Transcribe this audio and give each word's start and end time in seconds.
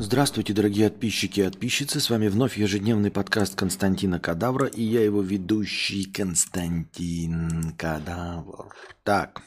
Здравствуйте, 0.00 0.52
дорогие 0.52 0.90
подписчики 0.90 1.40
и 1.40 1.44
подписчицы. 1.44 1.98
С 1.98 2.08
вами 2.08 2.28
вновь 2.28 2.56
ежедневный 2.56 3.10
подкаст 3.10 3.56
Константина 3.56 4.20
Кадавра 4.20 4.68
и 4.68 4.80
я 4.80 5.02
его 5.02 5.22
ведущий 5.22 6.04
Константин 6.04 7.74
Кадавр. 7.76 8.72
Так, 9.02 9.42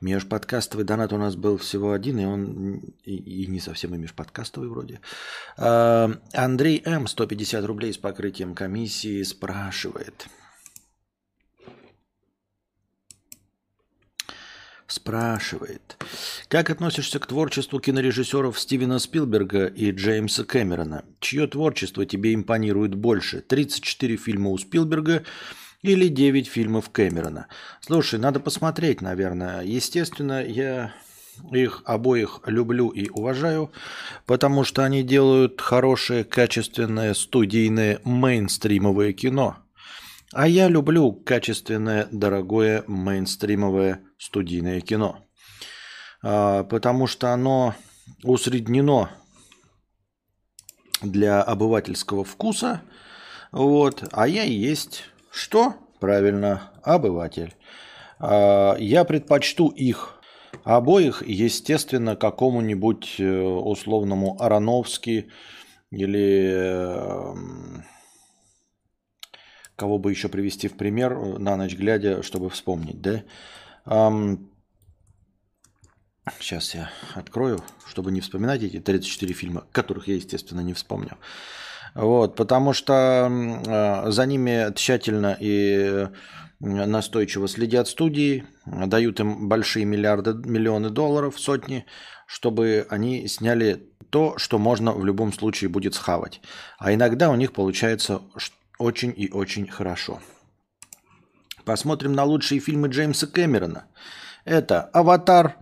межподкастовый 0.00 0.84
донат 0.84 1.12
у 1.12 1.18
нас 1.18 1.36
был 1.36 1.56
всего 1.56 1.92
один, 1.92 2.18
и 2.18 2.24
он 2.24 2.78
и, 3.04 3.14
и 3.14 3.46
не 3.46 3.60
совсем 3.60 3.94
и 3.94 3.98
межподкастовый 3.98 4.68
вроде. 4.68 5.00
А, 5.56 6.10
Андрей 6.32 6.82
М. 6.84 7.06
150 7.06 7.64
рублей 7.64 7.92
с 7.92 7.96
покрытием 7.96 8.56
комиссии 8.56 9.22
спрашивает– 9.22 10.26
спрашивает, 14.90 15.96
как 16.48 16.70
относишься 16.70 17.18
к 17.18 17.26
творчеству 17.26 17.80
кинорежиссеров 17.80 18.58
Стивена 18.58 18.98
Спилберга 18.98 19.66
и 19.66 19.90
Джеймса 19.90 20.44
Кэмерона? 20.44 21.04
Чье 21.20 21.46
творчество 21.46 22.04
тебе 22.04 22.34
импонирует 22.34 22.94
больше? 22.94 23.40
34 23.40 24.16
фильма 24.16 24.50
у 24.50 24.58
Спилберга 24.58 25.24
или 25.82 26.08
9 26.08 26.48
фильмов 26.48 26.90
Кэмерона? 26.90 27.46
Слушай, 27.80 28.18
надо 28.18 28.40
посмотреть, 28.40 29.00
наверное. 29.00 29.62
Естественно, 29.62 30.44
я 30.44 30.92
их 31.52 31.82
обоих 31.84 32.40
люблю 32.46 32.88
и 32.88 33.08
уважаю, 33.08 33.70
потому 34.26 34.64
что 34.64 34.84
они 34.84 35.02
делают 35.02 35.60
хорошее, 35.60 36.24
качественное, 36.24 37.14
студийное, 37.14 38.00
мейнстримовое 38.04 39.12
кино– 39.12 39.56
а 40.32 40.46
я 40.46 40.68
люблю 40.68 41.12
качественное, 41.12 42.08
дорогое, 42.10 42.84
мейнстримовое 42.86 44.02
студийное 44.18 44.80
кино. 44.80 45.24
А, 46.22 46.64
потому 46.64 47.06
что 47.06 47.32
оно 47.32 47.74
усреднено 48.22 49.10
для 51.02 51.42
обывательского 51.42 52.24
вкуса. 52.24 52.82
Вот, 53.52 54.04
а 54.12 54.28
я 54.28 54.44
и 54.44 54.52
есть 54.52 55.04
что? 55.30 55.74
Правильно, 55.98 56.72
обыватель. 56.82 57.54
А, 58.18 58.76
я 58.78 59.04
предпочту 59.04 59.68
их 59.68 60.20
обоих, 60.64 61.22
естественно, 61.26 62.16
какому-нибудь 62.16 63.16
э, 63.18 63.40
условному 63.40 64.40
Ароновски 64.40 65.30
или 65.90 66.52
эм, 66.52 67.84
Кого 69.80 69.96
бы 69.96 70.10
еще 70.10 70.28
привести 70.28 70.68
в 70.68 70.76
пример 70.76 71.14
э, 71.14 71.38
на 71.38 71.56
ночь 71.56 71.74
глядя, 71.74 72.22
чтобы 72.22 72.50
вспомнить, 72.50 73.00
да? 73.00 73.22
Um, 73.86 74.40
сейчас 76.38 76.74
я 76.74 76.90
открою, 77.14 77.64
чтобы 77.86 78.12
не 78.12 78.20
вспоминать 78.20 78.62
эти 78.62 78.78
34 78.78 79.32
фильма, 79.32 79.64
которых 79.72 80.06
я, 80.06 80.16
естественно, 80.16 80.60
не 80.60 80.74
вспомню. 80.74 81.16
Вот, 81.94 82.36
потому 82.36 82.74
что 82.74 83.30
э, 83.30 84.10
за 84.10 84.26
ними 84.26 84.70
тщательно 84.74 85.34
и 85.40 86.08
настойчиво 86.58 87.48
следят 87.48 87.88
студии, 87.88 88.44
дают 88.66 89.18
им 89.20 89.48
большие 89.48 89.86
миллиарды, 89.86 90.34
миллионы 90.34 90.90
долларов, 90.90 91.40
сотни, 91.40 91.86
чтобы 92.26 92.86
они 92.90 93.26
сняли 93.28 93.88
то, 94.10 94.36
что 94.36 94.58
можно 94.58 94.92
в 94.92 95.06
любом 95.06 95.32
случае 95.32 95.70
будет 95.70 95.94
схавать. 95.94 96.42
А 96.78 96.92
иногда 96.92 97.30
у 97.30 97.34
них 97.34 97.54
получается 97.54 98.20
очень 98.80 99.12
и 99.16 99.30
очень 99.30 99.68
хорошо. 99.68 100.20
Посмотрим 101.64 102.14
на 102.14 102.24
лучшие 102.24 102.60
фильмы 102.60 102.88
Джеймса 102.88 103.26
Кэмерона. 103.26 103.84
Это 104.44 104.82
«Аватар». 104.82 105.56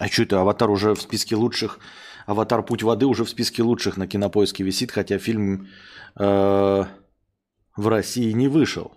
А 0.00 0.08
что 0.08 0.22
это 0.22 0.40
«Аватар» 0.40 0.70
уже 0.70 0.94
в 0.94 1.00
списке 1.00 1.36
лучших? 1.36 1.78
«Аватар. 2.26 2.62
Путь 2.64 2.82
воды» 2.82 3.04
уже 3.04 3.24
в 3.24 3.30
списке 3.30 3.62
лучших 3.62 3.98
на 3.98 4.06
Кинопоиске 4.06 4.64
висит, 4.64 4.90
хотя 4.90 5.18
фильм 5.18 5.68
э, 6.18 6.84
в 7.76 7.88
России 7.88 8.32
не 8.32 8.48
вышел. 8.48 8.94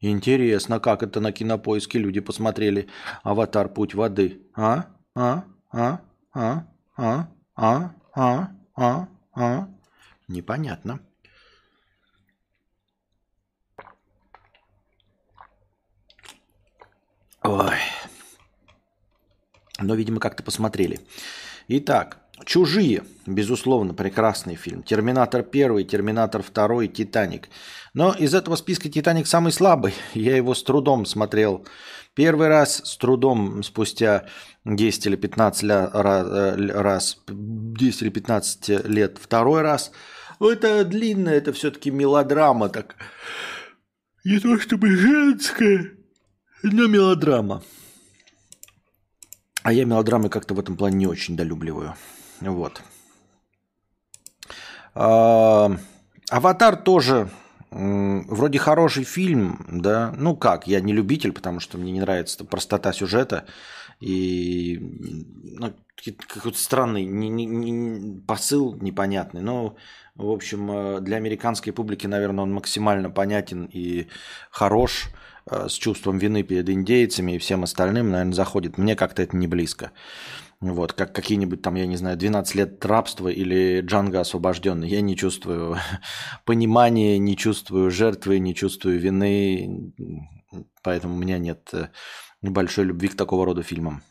Интересно, 0.00 0.78
как 0.78 1.02
это 1.02 1.20
на 1.20 1.32
Кинопоиске 1.32 1.98
люди 1.98 2.20
посмотрели 2.20 2.88
«Аватар. 3.22 3.70
Путь 3.70 3.94
воды». 3.94 4.42
А? 4.54 4.84
А? 5.14 5.44
А? 5.72 6.00
А? 6.34 6.66
А? 6.98 7.28
А? 7.56 7.94
А? 8.14 8.50
А? 8.76 9.08
А? 9.34 9.68
Непонятно. 10.28 11.00
Ой. 17.44 17.78
Но, 19.80 19.94
видимо, 19.94 20.20
как-то 20.20 20.42
посмотрели. 20.42 21.00
Итак, 21.68 22.18
«Чужие», 22.44 23.04
безусловно, 23.26 23.94
прекрасный 23.94 24.56
фильм. 24.56 24.82
«Терминатор 24.82 25.42
1», 25.42 25.84
«Терминатор 25.84 26.42
2», 26.42 26.88
«Титаник». 26.88 27.48
Но 27.94 28.12
из 28.12 28.34
этого 28.34 28.56
списка 28.56 28.88
«Титаник» 28.88 29.26
самый 29.26 29.52
слабый. 29.52 29.94
Я 30.14 30.36
его 30.36 30.54
с 30.54 30.62
трудом 30.62 31.06
смотрел 31.06 31.66
первый 32.14 32.48
раз, 32.48 32.82
с 32.84 32.96
трудом 32.96 33.62
спустя 33.62 34.26
10 34.64 35.06
или 35.06 35.16
15 35.16 35.64
э, 35.64 36.72
раз, 36.80 37.18
10 37.28 38.02
или 38.02 38.08
15 38.08 38.86
лет 38.86 39.18
второй 39.20 39.62
раз. 39.62 39.92
Это 40.40 40.84
длинная, 40.84 41.34
это 41.34 41.52
все-таки 41.52 41.90
мелодрама, 41.90 42.68
так 42.68 42.96
не 44.24 44.38
то 44.38 44.58
чтобы 44.58 44.96
женская, 44.96 45.92
но 46.62 46.86
мелодрама. 46.86 47.62
А 49.62 49.72
я 49.72 49.84
мелодрамы 49.84 50.28
как-то 50.28 50.54
в 50.54 50.60
этом 50.60 50.76
плане 50.76 50.96
не 50.96 51.06
очень 51.06 51.36
долюбливаю. 51.36 51.94
Вот. 52.40 52.82
А, 54.94 55.70
Аватар 56.30 56.76
тоже 56.76 57.30
вроде 57.70 58.58
хороший 58.58 59.04
фильм, 59.04 59.64
да. 59.68 60.12
Ну 60.16 60.36
как, 60.36 60.66
я 60.66 60.80
не 60.80 60.92
любитель, 60.92 61.32
потому 61.32 61.60
что 61.60 61.78
мне 61.78 61.92
не 61.92 62.00
нравится 62.00 62.44
простота 62.44 62.92
сюжета 62.92 63.46
и 64.00 64.78
ну, 65.58 65.72
какой-то 66.28 66.58
странный 66.58 67.04
не, 67.04 67.28
не, 67.28 67.46
не, 67.46 68.20
посыл 68.20 68.74
непонятный. 68.80 69.40
Но, 69.40 69.76
в 70.16 70.30
общем, 70.30 70.70
э, 70.70 71.00
для 71.00 71.16
американской 71.16 71.72
публики, 71.72 72.06
наверное, 72.06 72.42
он 72.42 72.52
максимально 72.52 73.10
понятен 73.10 73.66
и 73.72 74.08
хорош. 74.50 75.08
С 75.50 75.72
чувством 75.72 76.18
вины 76.18 76.42
перед 76.42 76.68
индейцами 76.68 77.32
и 77.32 77.38
всем 77.38 77.64
остальным, 77.64 78.10
наверное, 78.10 78.34
заходит. 78.34 78.78
Мне 78.78 78.96
как-то 78.96 79.22
это 79.22 79.36
не 79.36 79.46
близко. 79.46 79.92
Вот, 80.62 80.92
как 80.92 81.12
какие-нибудь 81.12 81.60
там, 81.60 81.74
я 81.74 81.86
не 81.86 81.96
знаю, 81.96 82.16
12 82.16 82.54
лет 82.54 82.86
рабства 82.86 83.26
или 83.26 83.80
Джанго 83.80 84.20
освобожденный. 84.20 84.88
Я 84.88 85.00
не 85.00 85.16
чувствую 85.16 85.76
понимания, 86.44 87.18
не 87.18 87.36
чувствую 87.36 87.90
жертвы, 87.90 88.38
не 88.38 88.54
чувствую 88.54 89.00
вины. 89.00 89.92
Поэтому 90.84 91.16
у 91.16 91.18
меня 91.18 91.38
нет 91.38 91.68
э, 91.72 91.88
большой 92.42 92.84
любви 92.84 93.08
к 93.08 93.16
такого 93.16 93.44
рода 93.44 93.64
фильмам. 93.64 94.02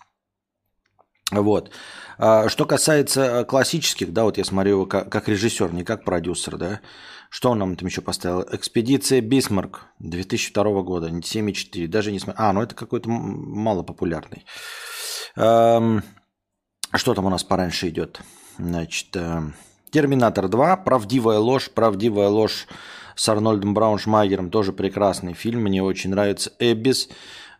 Вот. 1.32 1.72
А 2.18 2.50
что 2.50 2.66
касается 2.66 3.22
э, 3.22 3.46
классических, 3.46 4.14
да, 4.14 4.26
вот 4.26 4.38
я 4.38 4.44
смотрю 4.44 4.72
его 4.72 4.86
как, 4.86 5.28
режиссер, 5.28 5.74
не 5.74 5.84
как 5.84 6.04
продюсер, 6.04 6.58
да, 6.58 6.82
что 7.30 7.52
он 7.52 7.60
нам 7.60 7.76
там 7.78 7.88
еще 7.88 8.02
поставил? 8.02 8.46
Экспедиция 8.52 9.22
Бисмарк 9.22 9.86
2002 10.00 10.82
года, 10.82 11.08
7,4. 11.08 11.88
Даже 11.88 12.12
не 12.12 12.20
смотрю. 12.20 12.44
А, 12.44 12.52
ну 12.52 12.62
это 12.62 12.76
какой-то 12.76 13.10
малопопулярный. 13.10 14.46
Эм, 15.38 16.04
что 16.94 17.14
там 17.14 17.26
у 17.26 17.30
нас 17.30 17.46
пораньше 17.46 17.88
идет? 17.88 18.22
Значит, 18.58 19.16
э, 19.16 19.44
Терминатор 19.92 20.50
2, 20.50 20.78
Правдивая 20.78 21.40
ложь, 21.40 21.70
Правдивая 21.70 22.28
ложь 22.28 22.68
с 23.16 23.30
Арнольдом 23.30 23.74
Брауншмайгером, 23.74 24.50
тоже 24.50 24.74
прекрасный 24.74 25.34
фильм, 25.34 25.62
мне 25.62 25.82
очень 25.82 26.10
нравится. 26.10 26.52
Эбис, 26.60 27.10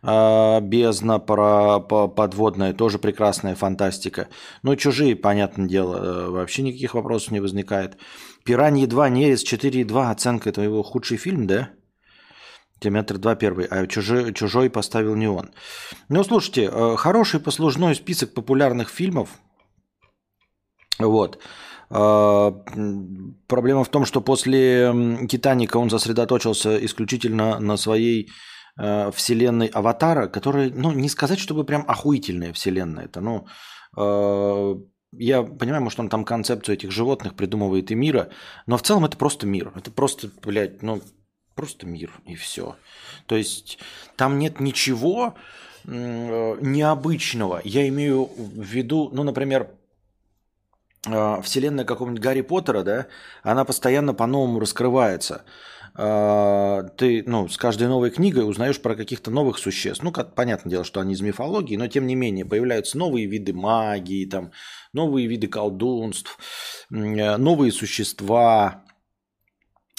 Бездна, 0.02 1.20
про, 1.20 1.78
по, 1.78 2.08
подводная, 2.08 2.72
тоже 2.74 2.98
прекрасная 2.98 3.54
фантастика. 3.54 4.28
Ну, 4.64 4.74
чужие, 4.74 5.14
понятное 5.14 5.68
дело, 5.68 5.96
э, 5.96 6.28
вообще 6.30 6.62
никаких 6.62 6.94
вопросов 6.94 7.30
не 7.30 7.40
возникает. 7.40 7.96
Пираньи 8.44 8.86
2, 8.86 9.08
Нерез 9.10 9.44
4,2. 9.44 10.10
Оценка 10.10 10.50
это 10.50 10.60
его 10.60 10.82
худший 10.82 11.18
фильм, 11.18 11.46
да? 11.46 11.70
Терминатор 12.80 13.18
2 13.18 13.36
первый, 13.36 13.66
а 13.66 13.86
чужой, 13.86 14.34
чужой 14.34 14.70
поставил 14.70 15.14
не 15.14 15.28
он. 15.28 15.50
Ну, 16.08 16.24
слушайте, 16.24 16.68
э, 16.72 16.96
хороший 16.96 17.38
послужной 17.38 17.94
список 17.94 18.34
популярных 18.34 18.88
фильмов. 18.88 19.28
Вот. 20.98 21.38
Э, 21.90 22.52
проблема 23.46 23.84
в 23.84 23.88
том, 23.88 24.04
что 24.04 24.20
после 24.20 24.92
«Титаника» 25.28 25.76
он 25.76 25.90
сосредоточился 25.90 26.84
исключительно 26.84 27.60
на 27.60 27.76
своей 27.76 28.32
э, 28.78 29.10
вселенной 29.12 29.66
«Аватара», 29.68 30.28
которая, 30.28 30.70
ну, 30.70 30.92
не 30.92 31.08
сказать, 31.08 31.38
чтобы 31.38 31.64
прям 31.64 31.84
охуительная 31.88 32.52
вселенная. 32.52 33.04
Это, 33.06 33.20
ну, 33.20 33.46
я 35.14 35.42
понимаю, 35.42 35.82
может, 35.82 36.00
он 36.00 36.08
там 36.08 36.24
концепцию 36.24 36.76
этих 36.76 36.90
животных 36.90 37.34
придумывает 37.34 37.90
и 37.90 37.94
мира, 37.94 38.30
но 38.66 38.78
в 38.78 38.82
целом 38.82 39.04
это 39.04 39.18
просто 39.18 39.46
мир. 39.46 39.70
Это 39.76 39.90
просто, 39.90 40.30
блядь, 40.42 40.82
ну, 40.82 41.02
просто 41.54 41.86
мир 41.86 42.10
и 42.24 42.34
все. 42.34 42.76
То 43.26 43.36
есть 43.36 43.78
там 44.16 44.38
нет 44.38 44.60
ничего 44.60 45.34
необычного. 45.84 47.60
Я 47.64 47.88
имею 47.88 48.30
в 48.36 48.62
виду, 48.62 49.10
ну, 49.12 49.24
например, 49.24 49.68
э, 51.06 51.42
вселенная 51.42 51.84
какого-нибудь 51.84 52.22
Гарри 52.22 52.42
Поттера, 52.42 52.82
да, 52.82 53.06
она 53.42 53.64
постоянно 53.64 54.14
по-новому 54.14 54.60
раскрывается. 54.60 55.44
Э, 55.96 56.82
ты, 56.96 57.22
ну, 57.26 57.48
с 57.48 57.56
каждой 57.56 57.88
новой 57.88 58.10
книгой 58.10 58.48
узнаешь 58.48 58.80
про 58.80 58.94
каких-то 58.94 59.30
новых 59.30 59.58
существ. 59.58 60.02
Ну, 60.02 60.12
как, 60.12 60.34
понятное 60.34 60.70
дело, 60.70 60.84
что 60.84 61.00
они 61.00 61.14
из 61.14 61.20
мифологии, 61.20 61.76
но 61.76 61.86
тем 61.88 62.06
не 62.06 62.14
менее 62.14 62.44
появляются 62.44 62.98
новые 62.98 63.26
виды 63.26 63.52
магии, 63.52 64.28
там, 64.28 64.52
новые 64.92 65.26
виды 65.26 65.48
колдунств, 65.48 66.38
э, 66.90 67.36
новые 67.36 67.72
существа, 67.72 68.84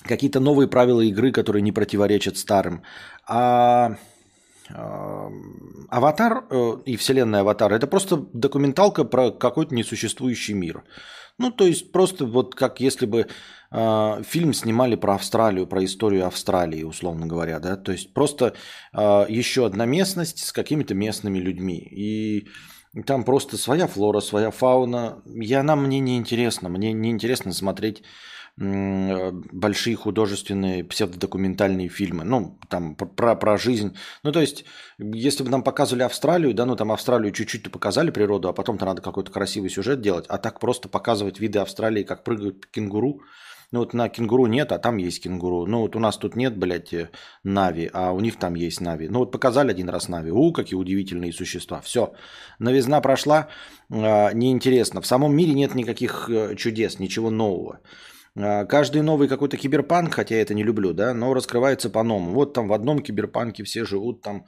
какие-то 0.03 0.39
новые 0.39 0.67
правила 0.67 1.01
игры, 1.01 1.31
которые 1.31 1.61
не 1.61 1.71
противоречат 1.71 2.37
старым. 2.37 2.83
А 3.27 3.97
Аватар 5.89 6.45
э, 6.49 6.77
и 6.85 6.95
вселенная 6.95 7.41
Аватар 7.41 7.73
это 7.73 7.85
просто 7.85 8.17
документалка 8.33 9.03
про 9.03 9.31
какой-то 9.31 9.75
несуществующий 9.75 10.53
мир. 10.53 10.83
Ну, 11.37 11.51
то 11.51 11.65
есть 11.65 11.91
просто 11.91 12.25
вот 12.25 12.55
как 12.55 12.79
если 12.79 13.05
бы 13.05 13.27
фильм 13.73 14.53
снимали 14.53 14.95
про 14.95 15.15
Австралию, 15.15 15.65
про 15.65 15.83
историю 15.83 16.27
Австралии, 16.27 16.83
условно 16.83 17.25
говоря, 17.25 17.59
да, 17.59 17.75
то 17.75 17.91
есть 17.91 18.13
просто 18.13 18.53
э, 18.93 19.25
еще 19.29 19.65
одна 19.65 19.85
местность 19.85 20.45
с 20.45 20.51
какими-то 20.51 20.93
местными 20.93 21.39
людьми. 21.39 21.79
И 21.79 22.47
там 23.05 23.23
просто 23.23 23.57
своя 23.57 23.87
флора, 23.87 24.19
своя 24.19 24.51
фауна. 24.51 25.23
И 25.25 25.51
она 25.53 25.75
мне 25.75 25.99
не 25.99 26.17
интересна. 26.17 26.69
Мне 26.69 26.93
не 26.93 27.09
интересно 27.09 27.51
смотреть 27.53 28.03
большие 28.55 29.95
художественные 29.95 30.83
псевдодокументальные 30.83 31.89
фильмы, 31.89 32.23
ну, 32.23 32.59
там, 32.69 32.95
про, 32.95 33.35
про 33.35 33.57
жизнь. 33.57 33.95
Ну, 34.21 34.31
то 34.31 34.41
есть, 34.41 34.65
если 34.99 35.43
бы 35.43 35.49
нам 35.49 35.63
показывали 35.63 36.03
Австралию, 36.03 36.53
да, 36.53 36.65
ну, 36.65 36.75
там 36.75 36.91
Австралию 36.91 37.31
чуть-чуть 37.31 37.71
показали 37.71 38.11
природу, 38.11 38.49
а 38.49 38.53
потом-то 38.53 38.85
надо 38.85 39.01
какой-то 39.01 39.31
красивый 39.31 39.71
сюжет 39.71 40.01
делать, 40.01 40.25
а 40.29 40.37
так 40.37 40.59
просто 40.59 40.87
показывать 40.87 41.39
виды 41.39 41.59
Австралии, 41.59 42.03
как 42.03 42.23
прыгают 42.23 42.67
кенгуру, 42.67 43.21
ну, 43.73 43.79
вот 43.79 43.95
на 43.95 44.07
кенгуру 44.07 44.45
нет, 44.45 44.71
а 44.71 44.77
там 44.77 44.97
есть 44.97 45.23
кенгуру. 45.23 45.65
Ну, 45.65 45.79
вот 45.79 45.95
у 45.95 45.99
нас 45.99 46.17
тут 46.17 46.35
нет, 46.35 46.55
блядь, 46.55 46.93
э, 46.93 47.09
Нави, 47.43 47.89
а 47.91 48.11
у 48.11 48.19
них 48.19 48.37
там 48.37 48.53
есть 48.53 48.81
Нави. 48.81 49.07
Ну, 49.09 49.19
вот 49.19 49.31
показали 49.31 49.71
один 49.71 49.89
раз 49.89 50.09
Нави. 50.09 50.29
У, 50.29 50.53
какие 50.53 50.75
удивительные 50.79 51.33
существа. 51.33 51.81
Все. 51.81 52.13
Новизна 52.59 53.01
прошла, 53.01 53.47
э, 53.89 54.33
неинтересно. 54.33 55.01
В 55.01 55.07
самом 55.07 55.35
мире 55.35 55.55
нет 55.55 55.73
никаких 55.73 56.29
э, 56.29 56.55
чудес, 56.55 56.99
ничего 56.99 57.31
нового. 57.31 57.79
А, 58.35 58.65
каждый 58.65 59.01
новый 59.01 59.27
какой-то 59.27 59.57
киберпанк, 59.57 60.13
хотя 60.13 60.35
я 60.35 60.41
это 60.41 60.53
не 60.53 60.63
люблю, 60.63 60.93
да, 60.93 61.13
но 61.13 61.33
раскрывается 61.33 61.89
по-новому. 61.89 62.31
Вот 62.33 62.53
там 62.53 62.67
в 62.67 62.73
одном 62.73 62.99
киберпанке 62.99 63.63
все 63.63 63.85
живут, 63.85 64.21
там 64.21 64.45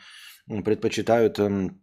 предпочитают 0.64 1.40
эм, 1.40 1.82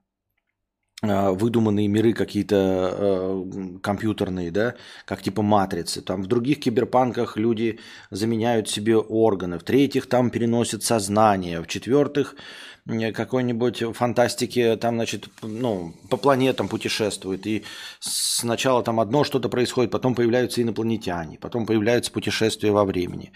а, 1.05 1.33
выдуманные 1.33 1.89
миры 1.89 2.13
какие-то 2.13 2.95
э, 2.97 3.79
компьютерные, 3.83 4.53
да, 4.53 4.77
как 5.05 5.21
типа 5.21 5.43
матрицы. 5.43 6.01
Там 6.01 6.23
в 6.23 6.29
других 6.29 6.61
киберпанках 6.61 7.37
люди 7.37 7.81
заменяют 8.11 8.69
себе 8.69 8.97
органы, 8.97 9.59
в 9.59 9.65
третьих 9.65 10.07
там 10.07 10.31
переносят 10.31 10.85
сознание, 10.85 11.61
в 11.61 11.67
четвертых 11.67 12.37
какой-нибудь 12.87 13.95
фантастики, 13.95 14.77
там, 14.81 14.97
значит, 14.97 15.29
ну, 15.43 15.95
по 16.11 16.17
планетам 16.17 16.69
путешествует, 16.69 17.47
и 17.47 17.65
сначала 18.01 18.83
там 18.83 18.99
одно 18.99 19.25
что-то 19.25 19.49
происходит, 19.49 19.91
потом 19.91 20.15
появляются 20.15 20.63
инопланетяне, 20.63 21.39
потом 21.39 21.65
появляются 21.65 22.11
путешествия 22.11 22.73
во 22.73 22.85
времени. 22.85 23.33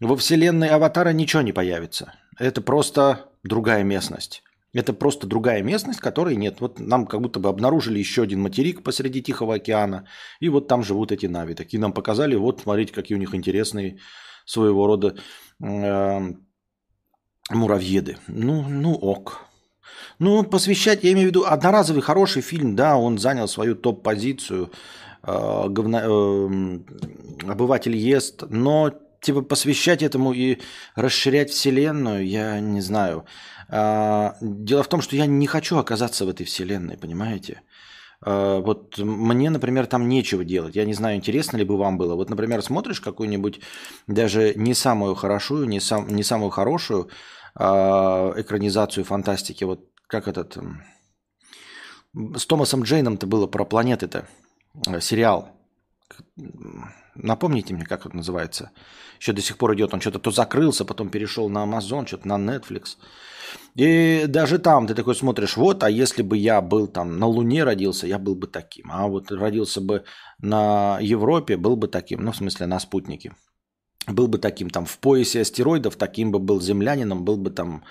Во 0.00 0.16
вселенной 0.16 0.68
Аватара 0.68 1.12
ничего 1.12 1.42
не 1.42 1.52
появится. 1.52 2.14
Это 2.38 2.60
просто 2.60 3.30
другая 3.44 3.82
местность. 3.82 4.42
Это 4.74 4.94
просто 4.94 5.26
другая 5.26 5.62
местность, 5.62 6.00
которой 6.00 6.34
нет. 6.34 6.60
Вот 6.60 6.80
нам 6.80 7.06
как 7.06 7.20
будто 7.20 7.40
бы 7.40 7.50
обнаружили 7.50 7.98
еще 7.98 8.22
один 8.22 8.40
материк 8.40 8.82
посреди 8.82 9.22
Тихого 9.22 9.56
океана, 9.56 10.06
и 10.40 10.48
вот 10.48 10.66
там 10.66 10.82
живут 10.82 11.12
эти 11.12 11.26
нави. 11.26 11.54
Такие 11.54 11.80
нам 11.80 11.92
показали, 11.92 12.34
вот 12.36 12.60
смотрите, 12.62 12.92
какие 12.92 13.16
у 13.16 13.20
них 13.20 13.34
интересные 13.34 13.98
своего 14.46 14.86
рода 14.86 15.14
э, 15.62 16.34
Муравьеды. 17.50 18.18
Ну, 18.28 18.62
ну 18.68 18.94
ок. 18.94 19.46
Ну, 20.18 20.44
посвящать, 20.44 21.02
я 21.02 21.12
имею 21.12 21.26
в 21.26 21.30
виду, 21.30 21.44
одноразовый 21.44 22.02
хороший 22.02 22.42
фильм, 22.42 22.76
да, 22.76 22.96
он 22.96 23.18
занял 23.18 23.48
свою 23.48 23.74
топ-позицию, 23.74 24.70
э, 25.22 25.64
говно, 25.68 25.98
э, 25.98 26.78
обыватель 27.50 27.96
ест, 27.96 28.44
но 28.48 28.92
типа 29.20 29.42
посвящать 29.42 30.02
этому 30.02 30.32
и 30.32 30.58
расширять 30.94 31.50
вселенную, 31.50 32.26
я 32.26 32.60
не 32.60 32.80
знаю. 32.80 33.24
Э, 33.68 34.32
дело 34.40 34.82
в 34.82 34.88
том, 34.88 35.00
что 35.00 35.16
я 35.16 35.26
не 35.26 35.46
хочу 35.46 35.78
оказаться 35.78 36.24
в 36.24 36.28
этой 36.28 36.46
вселенной, 36.46 36.96
понимаете? 36.96 37.62
Э, 38.24 38.60
вот 38.64 38.98
мне, 38.98 39.50
например, 39.50 39.86
там 39.86 40.08
нечего 40.08 40.44
делать. 40.44 40.76
Я 40.76 40.84
не 40.84 40.94
знаю, 40.94 41.16
интересно 41.16 41.56
ли 41.56 41.64
бы 41.64 41.76
вам 41.76 41.98
было. 41.98 42.14
Вот, 42.14 42.30
например, 42.30 42.62
смотришь 42.62 43.00
какую-нибудь 43.00 43.60
даже 44.06 44.54
не 44.54 44.74
самую 44.74 45.14
хорошую, 45.14 45.66
не, 45.66 45.80
сам, 45.80 46.08
не 46.08 46.22
самую 46.22 46.50
хорошую 46.50 47.08
э, 47.58 47.64
экранизацию 47.64 49.04
фантастики. 49.04 49.64
Вот 49.64 49.88
как 50.06 50.28
этот... 50.28 50.56
С 52.14 52.46
Томасом 52.46 52.82
Джейном-то 52.82 53.26
было 53.26 53.46
про 53.46 53.64
планеты-то. 53.64 54.26
Э, 54.86 55.00
сериал. 55.00 55.48
Напомните 57.14 57.74
мне, 57.74 57.84
как 57.84 58.06
это 58.06 58.16
называется. 58.16 58.70
Еще 59.20 59.32
до 59.32 59.42
сих 59.42 59.58
пор 59.58 59.74
идет. 59.74 59.94
Он 59.94 60.00
что-то 60.00 60.18
то 60.18 60.30
закрылся, 60.30 60.84
потом 60.84 61.10
перешел 61.10 61.48
на 61.48 61.64
Amazon, 61.64 62.06
что-то 62.06 62.28
на 62.28 62.38
Netflix. 62.38 62.96
И 63.74 64.24
даже 64.28 64.58
там 64.58 64.86
ты 64.86 64.94
такой 64.94 65.14
смотришь, 65.14 65.56
вот, 65.56 65.82
а 65.82 65.90
если 65.90 66.22
бы 66.22 66.36
я 66.36 66.60
был 66.60 66.86
там 66.86 67.18
на 67.18 67.26
Луне 67.26 67.64
родился, 67.64 68.06
я 68.06 68.18
был 68.18 68.34
бы 68.34 68.46
таким. 68.46 68.90
А 68.90 69.06
вот 69.06 69.30
родился 69.30 69.80
бы 69.80 70.04
на 70.38 70.98
Европе, 71.00 71.56
был 71.56 71.76
бы 71.76 71.88
таким. 71.88 72.22
Ну, 72.22 72.32
в 72.32 72.36
смысле, 72.36 72.66
на 72.66 72.80
спутнике. 72.80 73.32
Был 74.08 74.26
бы 74.26 74.38
таким 74.38 74.68
там 74.70 74.84
в 74.84 74.98
поясе 74.98 75.40
астероидов, 75.40 75.96
таким 75.96 76.32
бы 76.32 76.38
был 76.38 76.60
землянином, 76.60 77.24
был 77.24 77.36
бы 77.36 77.50
там 77.50 77.84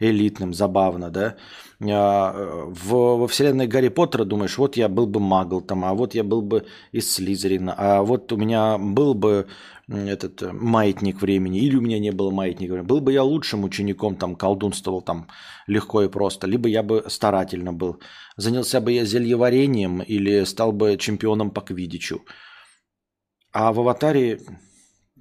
элитным, 0.00 0.54
забавно, 0.54 1.10
да. 1.10 1.36
А, 1.80 2.32
в, 2.68 2.90
во 2.90 3.26
вселенной 3.26 3.66
Гарри 3.66 3.88
Поттера 3.88 4.24
думаешь, 4.24 4.58
вот 4.58 4.76
я 4.76 4.88
был 4.88 5.06
бы 5.06 5.20
магл 5.20 5.60
там, 5.60 5.84
а 5.84 5.92
вот 5.92 6.14
я 6.14 6.24
был 6.24 6.42
бы 6.42 6.66
из 6.92 7.12
Слизерина, 7.12 7.74
а 7.76 8.02
вот 8.02 8.32
у 8.32 8.36
меня 8.36 8.78
был 8.78 9.14
бы 9.14 9.46
этот 9.88 10.42
э, 10.42 10.52
маятник 10.52 11.20
времени, 11.20 11.60
или 11.60 11.76
у 11.76 11.80
меня 11.80 11.98
не 11.98 12.12
было 12.12 12.30
маятника 12.30 12.72
времени. 12.72 12.88
Был 12.88 13.00
бы 13.00 13.12
я 13.12 13.22
лучшим 13.22 13.64
учеником, 13.64 14.16
там, 14.16 14.34
колдунствовал 14.36 15.02
там 15.02 15.28
легко 15.66 16.02
и 16.02 16.08
просто, 16.08 16.46
либо 16.46 16.68
я 16.68 16.82
бы 16.82 17.04
старательно 17.08 17.72
был. 17.72 18.00
Занялся 18.36 18.80
бы 18.80 18.92
я 18.92 19.04
зельеварением 19.04 20.00
или 20.00 20.44
стал 20.44 20.72
бы 20.72 20.96
чемпионом 20.96 21.50
по 21.50 21.60
квидичу. 21.60 22.22
А 23.52 23.72
в 23.72 23.80
аватаре 23.80 24.40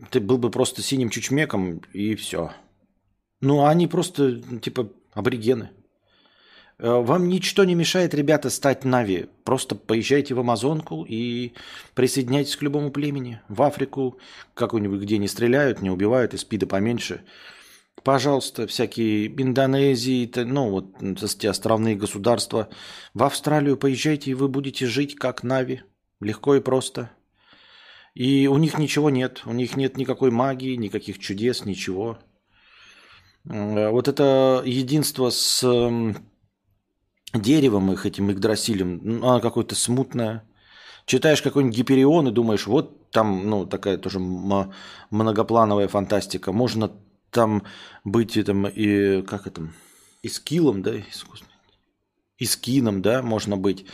ты 0.10 0.20
был 0.20 0.38
бы 0.38 0.50
просто 0.50 0.82
синим 0.82 1.10
чучмеком 1.10 1.82
и 1.94 2.16
все. 2.16 2.52
Ну, 3.42 3.62
а 3.62 3.70
они 3.70 3.88
просто, 3.88 4.42
типа, 4.60 4.90
аборигены. 5.14 5.70
Э, 6.78 7.02
вам 7.02 7.30
ничто 7.30 7.64
не 7.64 7.76
мешает, 7.76 8.14
ребята, 8.14 8.50
стать 8.50 8.84
Нави. 8.84 9.28
Просто 9.44 9.76
поезжайте 9.76 10.34
в 10.34 10.40
Амазонку 10.40 11.06
и 11.08 11.54
присоединяйтесь 11.94 12.56
к 12.56 12.62
любому 12.62 12.92
племени. 12.92 13.42
В 13.48 13.62
Африку, 13.62 14.20
какую-нибудь, 14.54 15.02
где 15.02 15.18
не 15.18 15.28
стреляют, 15.28 15.82
не 15.82 15.90
убивают, 15.90 16.34
и 16.34 16.38
спида 16.38 16.68
поменьше. 16.68 17.24
Пожалуйста, 18.04 18.68
всякие 18.68 19.28
Индонезии, 19.42 20.30
ну 20.36 20.70
вот 20.70 21.02
эти 21.02 21.48
островные 21.48 21.96
государства. 21.96 22.70
В 23.14 23.24
Австралию 23.24 23.78
поезжайте, 23.78 24.32
и 24.32 24.36
вы 24.36 24.48
будете 24.48 24.86
жить 24.86 25.16
как 25.16 25.44
Нави. 25.44 25.82
Легко 26.20 26.56
и 26.56 26.62
просто. 26.62 27.12
И 28.16 28.48
у 28.48 28.58
них 28.58 28.78
ничего 28.78 29.10
нет. 29.10 29.44
У 29.46 29.52
них 29.52 29.76
нет 29.76 29.98
никакой 29.98 30.32
магии, 30.32 30.78
никаких 30.78 31.20
чудес, 31.20 31.66
ничего. 31.66 32.18
Э, 33.50 33.90
вот 33.90 34.08
это 34.08 34.64
единство 34.66 35.30
с 35.30 35.62
деревом 37.34 37.92
их, 37.92 38.06
этим 38.06 38.32
Игдрасилем, 38.32 39.24
она 39.24 39.42
какое-то 39.42 39.76
смутное. 39.76 40.44
Читаешь 41.06 41.42
какой-нибудь 41.42 41.78
Гиперион 41.78 42.30
и 42.30 42.32
думаешь, 42.32 42.66
вот 42.68 43.12
там, 43.12 43.50
ну, 43.50 43.66
такая 43.66 43.98
тоже 43.98 44.20
многоплановая 44.20 45.88
фантастика. 45.88 46.52
Можно 46.52 46.92
там 47.32 47.64
быть 48.06 48.44
там 48.46 48.66
и, 48.66 49.22
как 49.24 49.46
это, 49.46 49.70
и 50.24 50.30
скиллом, 50.30 50.82
да, 50.82 50.98
искусственным. 50.98 51.52
И 52.38 52.46
скином, 52.46 53.02
да, 53.02 53.22
можно 53.22 53.58
быть. 53.58 53.86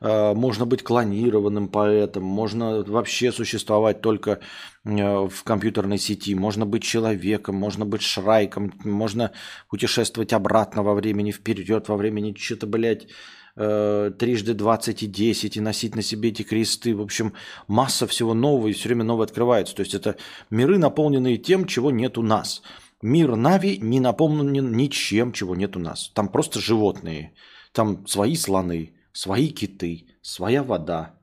Э, 0.00 0.32
можно 0.34 0.64
быть 0.66 0.82
клонированным 0.82 1.68
поэтом, 1.68 2.22
можно 2.22 2.82
вообще 2.84 3.32
существовать 3.32 4.00
только 4.00 4.38
э, 4.84 5.28
в 5.28 5.42
компьютерной 5.44 5.98
сети, 5.98 6.34
можно 6.34 6.66
быть 6.66 6.84
человеком, 6.84 7.56
можно 7.56 7.84
быть 7.84 8.02
шрайком, 8.02 8.72
можно 8.84 9.32
путешествовать 9.68 10.32
обратно 10.32 10.82
во 10.82 10.94
времени, 10.94 11.32
вперед 11.32 11.88
во 11.88 11.96
времени, 11.96 12.34
что-то, 12.38 12.66
блядь, 12.68 13.08
э, 13.56 14.12
трижды 14.16 14.54
20 14.54 15.02
и 15.02 15.06
10 15.06 15.56
и 15.56 15.60
носить 15.60 15.96
на 15.96 16.02
себе 16.02 16.28
эти 16.28 16.42
кресты. 16.42 16.94
В 16.94 17.02
общем, 17.02 17.32
масса 17.66 18.06
всего 18.06 18.34
нового 18.34 18.68
и 18.68 18.72
все 18.72 18.88
время 18.88 19.04
новое 19.04 19.26
открывается. 19.26 19.74
То 19.74 19.80
есть 19.80 19.94
это 19.94 20.16
миры, 20.50 20.78
наполненные 20.78 21.38
тем, 21.38 21.66
чего 21.66 21.90
нет 21.90 22.18
у 22.18 22.22
нас. 22.22 22.62
Мир 23.02 23.36
Нави 23.36 23.78
не 23.78 24.00
наполнен 24.00 24.72
ничем, 24.72 25.32
чего 25.32 25.56
нет 25.56 25.76
у 25.76 25.80
нас. 25.80 26.10
Там 26.14 26.28
просто 26.28 26.60
животные. 26.60 27.32
Там 27.72 28.06
свои 28.06 28.34
слоны, 28.34 28.92
свои 29.18 29.48
киты, 29.48 30.06
своя 30.22 30.62
вода, 30.62 31.14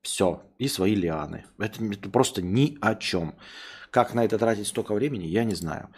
Все. 0.00 0.42
И 0.58 0.68
свои 0.68 0.94
лианы. 0.94 1.44
Это, 1.58 1.84
это 1.84 2.08
просто 2.08 2.40
ни 2.40 2.78
о 2.80 2.94
чем. 2.94 3.34
Как 3.90 4.14
на 4.14 4.24
это 4.24 4.38
тратить 4.38 4.66
столько 4.66 4.94
времени, 4.94 5.26
я 5.26 5.44
не 5.44 5.54
знаю. 5.54 5.88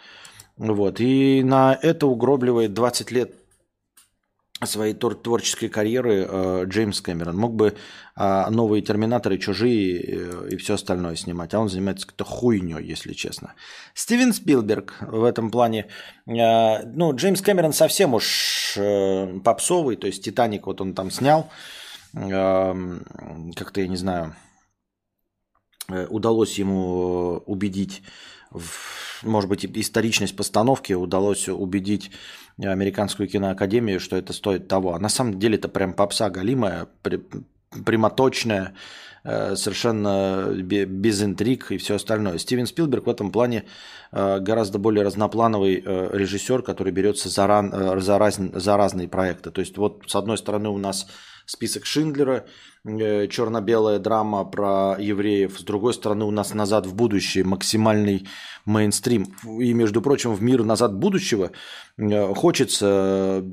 Вот. 0.57 0.99
И 0.99 1.43
на 1.43 1.79
это 1.81 2.07
угробливает 2.07 2.73
20 2.73 3.11
лет 3.11 3.33
своей 4.63 4.93
твор- 4.93 5.15
творческой 5.15 5.67
карьеры 5.67 6.25
э, 6.27 6.63
Джеймс 6.65 7.01
Кэмерон. 7.01 7.35
Мог 7.37 7.55
бы 7.55 7.75
э, 8.15 8.49
новые 8.49 8.81
терминаторы, 8.81 9.37
чужие 9.37 9.99
э, 9.99 10.49
и 10.51 10.55
все 10.57 10.75
остальное 10.75 11.15
снимать, 11.15 11.53
а 11.53 11.59
он 11.59 11.67
занимается 11.69 12.07
какой-то 12.07 12.23
хуйней, 12.23 12.81
если 12.81 13.13
честно. 13.13 13.53
Стивен 13.93 14.33
Спилберг 14.33 14.95
в 15.01 15.23
этом 15.23 15.51
плане. 15.51 15.87
Э, 16.25 16.83
ну, 16.85 17.13
Джеймс 17.13 17.41
Кэмерон 17.41 17.73
совсем 17.73 18.13
уж 18.13 18.75
э, 18.77 19.39
попсовый, 19.43 19.97
то 19.97 20.07
есть 20.07 20.23
Титаник 20.23 20.67
вот 20.67 20.79
он 20.79 20.93
там 20.93 21.11
снял. 21.11 21.49
Э, 22.13 22.73
как-то, 23.55 23.81
я 23.81 23.87
не 23.87 23.97
знаю, 23.97 24.35
э, 25.89 26.07
удалось 26.07 26.57
ему 26.57 27.43
убедить 27.45 28.01
в, 28.01 28.34
может 29.23 29.49
быть, 29.49 29.65
историчность 29.65 30.35
постановки 30.35 30.93
удалось 30.93 31.49
убедить 31.49 32.11
американскую 32.57 33.27
киноакадемию, 33.27 33.99
что 33.99 34.15
это 34.15 34.33
стоит 34.33 34.67
того. 34.67 34.93
А 34.93 34.99
на 34.99 35.09
самом 35.09 35.39
деле 35.39 35.55
это 35.55 35.67
прям 35.67 35.93
попса 35.93 36.29
галимая, 36.29 36.87
прямоточная, 37.85 38.73
э, 39.23 39.55
совершенно 39.55 40.49
без 40.55 41.23
интриг 41.23 41.71
и 41.71 41.77
все 41.77 41.95
остальное. 41.95 42.37
Стивен 42.37 42.67
Спилберг 42.67 43.07
в 43.07 43.09
этом 43.09 43.31
плане 43.31 43.65
э, 44.11 44.39
гораздо 44.39 44.79
более 44.79 45.03
разноплановый 45.03 45.83
э, 45.85 46.09
режиссер, 46.13 46.61
который 46.61 46.93
берется 46.93 47.29
за, 47.29 47.47
ран, 47.47 48.01
за, 48.01 48.17
раз, 48.17 48.37
за 48.37 48.77
разные 48.77 49.09
проекты. 49.09 49.51
То 49.51 49.61
есть 49.61 49.77
вот 49.77 50.03
с 50.07 50.15
одной 50.15 50.37
стороны 50.37 50.69
у 50.69 50.77
нас 50.77 51.07
список 51.45 51.85
Шиндлера, 51.85 52.45
черно-белая 52.83 53.99
драма 53.99 54.45
про 54.45 54.95
евреев. 54.99 55.59
С 55.59 55.63
другой 55.63 55.93
стороны, 55.93 56.25
у 56.25 56.31
нас 56.31 56.53
«Назад 56.53 56.85
в 56.85 56.93
будущее» 56.93 57.43
максимальный 57.43 58.27
мейнстрим. 58.65 59.33
И, 59.59 59.73
между 59.73 60.01
прочим, 60.01 60.33
в 60.35 60.41
мир 60.41 60.63
«Назад 60.63 60.95
будущего» 60.95 61.51
хочется 62.35 63.43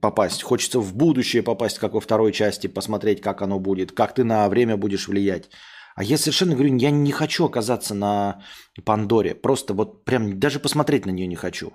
попасть, 0.00 0.42
хочется 0.42 0.78
в 0.80 0.94
будущее 0.94 1.42
попасть, 1.42 1.78
как 1.78 1.94
во 1.94 2.00
второй 2.00 2.32
части, 2.32 2.66
посмотреть, 2.68 3.20
как 3.20 3.42
оно 3.42 3.58
будет, 3.58 3.92
как 3.92 4.14
ты 4.14 4.24
на 4.24 4.48
время 4.48 4.76
будешь 4.76 5.08
влиять. 5.08 5.50
А 5.96 6.04
я 6.04 6.16
совершенно 6.16 6.54
говорю, 6.54 6.76
я 6.76 6.90
не 6.90 7.12
хочу 7.12 7.44
оказаться 7.44 7.94
на 7.94 8.42
Пандоре. 8.84 9.34
Просто 9.34 9.74
вот 9.74 10.04
прям 10.04 10.38
даже 10.38 10.60
посмотреть 10.60 11.04
на 11.06 11.10
нее 11.10 11.26
не 11.26 11.36
хочу. 11.36 11.72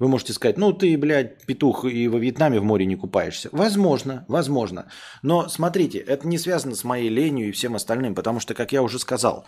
Вы 0.00 0.08
можете 0.08 0.32
сказать, 0.32 0.56
ну 0.56 0.72
ты, 0.72 0.96
блядь, 0.96 1.44
петух 1.44 1.84
и 1.84 2.08
во 2.08 2.18
Вьетнаме 2.18 2.58
в 2.58 2.64
море 2.64 2.86
не 2.86 2.96
купаешься. 2.96 3.50
Возможно, 3.52 4.24
возможно. 4.28 4.86
Но 5.22 5.46
смотрите, 5.48 5.98
это 5.98 6.26
не 6.26 6.38
связано 6.38 6.74
с 6.74 6.84
моей 6.84 7.10
ленью 7.10 7.48
и 7.48 7.52
всем 7.52 7.76
остальным, 7.76 8.14
потому 8.14 8.40
что, 8.40 8.54
как 8.54 8.72
я 8.72 8.82
уже 8.82 8.98
сказал, 8.98 9.44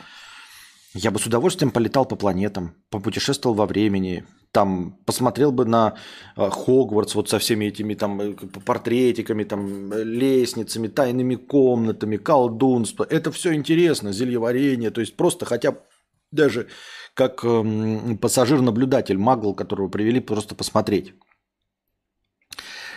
я 0.95 1.11
бы 1.11 1.19
с 1.19 1.27
удовольствием 1.27 1.71
полетал 1.71 2.05
по 2.05 2.17
планетам, 2.17 2.75
попутешествовал 2.91 3.57
во 3.57 3.65
времени, 3.65 4.27
там 4.51 4.99
посмотрел 5.07 5.51
бы 5.51 5.65
на 5.65 5.95
э, 6.37 6.51
Хогвартс 6.51 7.15
вот 7.15 7.31
со 7.31 7.39
всеми 7.39 7.65
этими 7.65 7.95
там 7.95 8.21
э, 8.21 8.33
портретиками, 8.67 9.45
там 9.45 9.91
э, 9.91 10.05
лестницами, 10.05 10.89
тайными 10.89 11.37
комнатами, 11.37 12.19
колдунство. 12.19 13.07
Это 13.09 13.33
все 13.33 13.55
интересно, 13.55 14.13
зельеварение, 14.13 14.91
то 14.91 15.01
есть 15.01 15.17
просто 15.17 15.47
хотя 15.47 15.75
даже 16.33 16.69
как 17.15 17.45
эм, 17.45 18.19
пассажир-наблюдатель, 18.19 19.19
магл, 19.19 19.55
которого 19.55 19.89
привели 19.89 20.21
просто 20.21 20.55
посмотреть. 20.55 21.15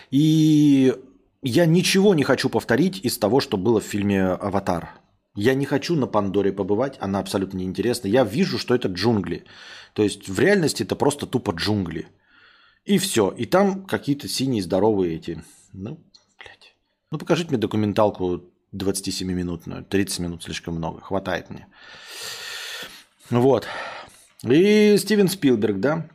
И 0.10 0.94
я 1.42 1.66
ничего 1.66 2.16
не 2.16 2.24
хочу 2.24 2.50
повторить 2.50 3.04
из 3.06 3.18
того, 3.18 3.40
что 3.40 3.58
было 3.58 3.80
в 3.80 3.84
фильме 3.84 4.24
«Аватар». 4.24 4.90
Я 5.36 5.54
не 5.54 5.66
хочу 5.66 5.98
на 5.98 6.08
Пандоре 6.08 6.54
побывать, 6.54 6.98
она 7.02 7.20
абсолютно 7.20 7.58
неинтересна. 7.58 8.08
Я 8.08 8.24
вижу, 8.24 8.58
что 8.58 8.74
это 8.74 8.88
джунгли. 8.88 9.44
То 9.94 10.02
есть 10.02 10.30
в 10.30 10.40
реальности 10.40 10.84
это 10.84 10.96
просто 10.96 11.28
тупо 11.28 11.52
джунгли. 11.52 12.08
И 12.86 12.98
все. 12.98 13.32
И 13.32 13.46
там 13.46 13.86
какие-то 13.86 14.30
синие 14.30 14.64
здоровые 14.64 15.16
эти. 15.18 15.44
Ну, 15.74 16.00
блядь. 16.40 16.74
Ну, 17.12 17.18
покажите 17.18 17.50
мне 17.50 17.58
документалку 17.58 18.46
27-минутную. 18.74 19.84
30 19.84 20.20
минут 20.20 20.44
слишком 20.44 20.76
много. 20.76 21.02
Хватает 21.02 21.50
мне. 21.50 21.68
Вот. 23.30 23.68
И 24.44 24.98
Стивен 24.98 25.28
Спилберг, 25.28 25.80
да? 25.80 26.08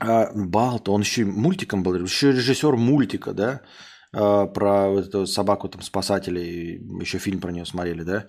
А, 0.00 0.30
Балт, 0.34 0.88
он 0.88 1.00
еще 1.00 1.24
мультиком 1.24 1.82
был, 1.82 1.94
еще 1.94 2.32
режиссер 2.32 2.76
мультика, 2.76 3.32
да? 3.32 3.60
А, 4.12 4.46
про 4.46 5.00
эту 5.00 5.26
собаку 5.26 5.68
там 5.68 5.82
спасателей, 5.82 6.78
еще 7.00 7.18
фильм 7.18 7.40
про 7.40 7.52
нее 7.52 7.64
смотрели, 7.64 8.02
да? 8.02 8.26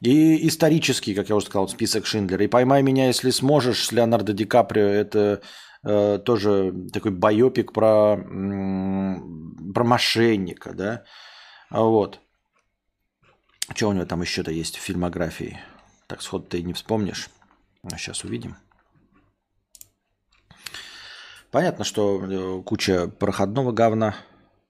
И 0.00 0.48
исторический, 0.48 1.14
как 1.14 1.28
я 1.28 1.36
уже 1.36 1.46
сказал, 1.46 1.68
список 1.68 2.06
Шиндлера. 2.06 2.44
И 2.44 2.48
«Поймай 2.48 2.82
меня, 2.82 3.06
если 3.06 3.30
сможешь» 3.30 3.84
с 3.84 3.92
Леонардо 3.92 4.32
Ди 4.32 4.44
Каприо, 4.44 4.86
это 4.86 5.42
э, 5.84 6.18
тоже 6.24 6.72
такой 6.92 7.12
байопик 7.12 7.72
про, 7.72 8.16
про 9.74 9.84
мошенника, 9.84 10.72
да? 10.74 11.04
Вот. 11.70 12.20
Что 13.74 13.88
у 13.88 13.92
него 13.92 14.04
там 14.04 14.22
еще-то 14.22 14.50
есть 14.50 14.76
в 14.76 14.80
фильмографии? 14.80 15.58
Так 16.12 16.20
сход 16.20 16.46
ты 16.50 16.60
не 16.60 16.74
вспомнишь. 16.74 17.30
Сейчас 17.96 18.22
увидим. 18.22 18.56
Понятно, 21.50 21.86
что 21.86 22.22
э, 22.22 22.62
куча 22.64 23.08
проходного 23.08 23.72
говна. 23.72 24.14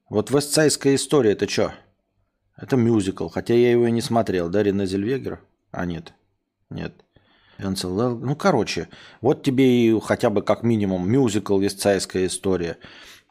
Вот 0.09 0.31
Вестсайская 0.31 0.95
история, 0.95 1.33
это 1.33 1.49
что? 1.49 1.75
Это 2.57 2.77
мюзикл, 2.77 3.27
хотя 3.27 3.55
я 3.55 3.73
его 3.73 3.89
и 3.89 3.91
не 3.91 4.01
смотрел, 4.01 4.51
да, 4.51 4.63
Рене 4.63 4.87
Зельвегер? 4.87 5.41
А, 5.73 5.85
нет, 5.85 6.15
нет. 6.71 6.95
Ну, 7.59 8.37
короче, 8.37 8.89
вот 9.21 9.43
тебе 9.43 9.89
и 9.89 10.01
хотя 10.01 10.31
бы 10.31 10.43
как 10.43 10.63
минимум 10.63 11.11
мюзикл 11.11 11.59
Вестсайская 11.59 12.27
история. 12.27 12.79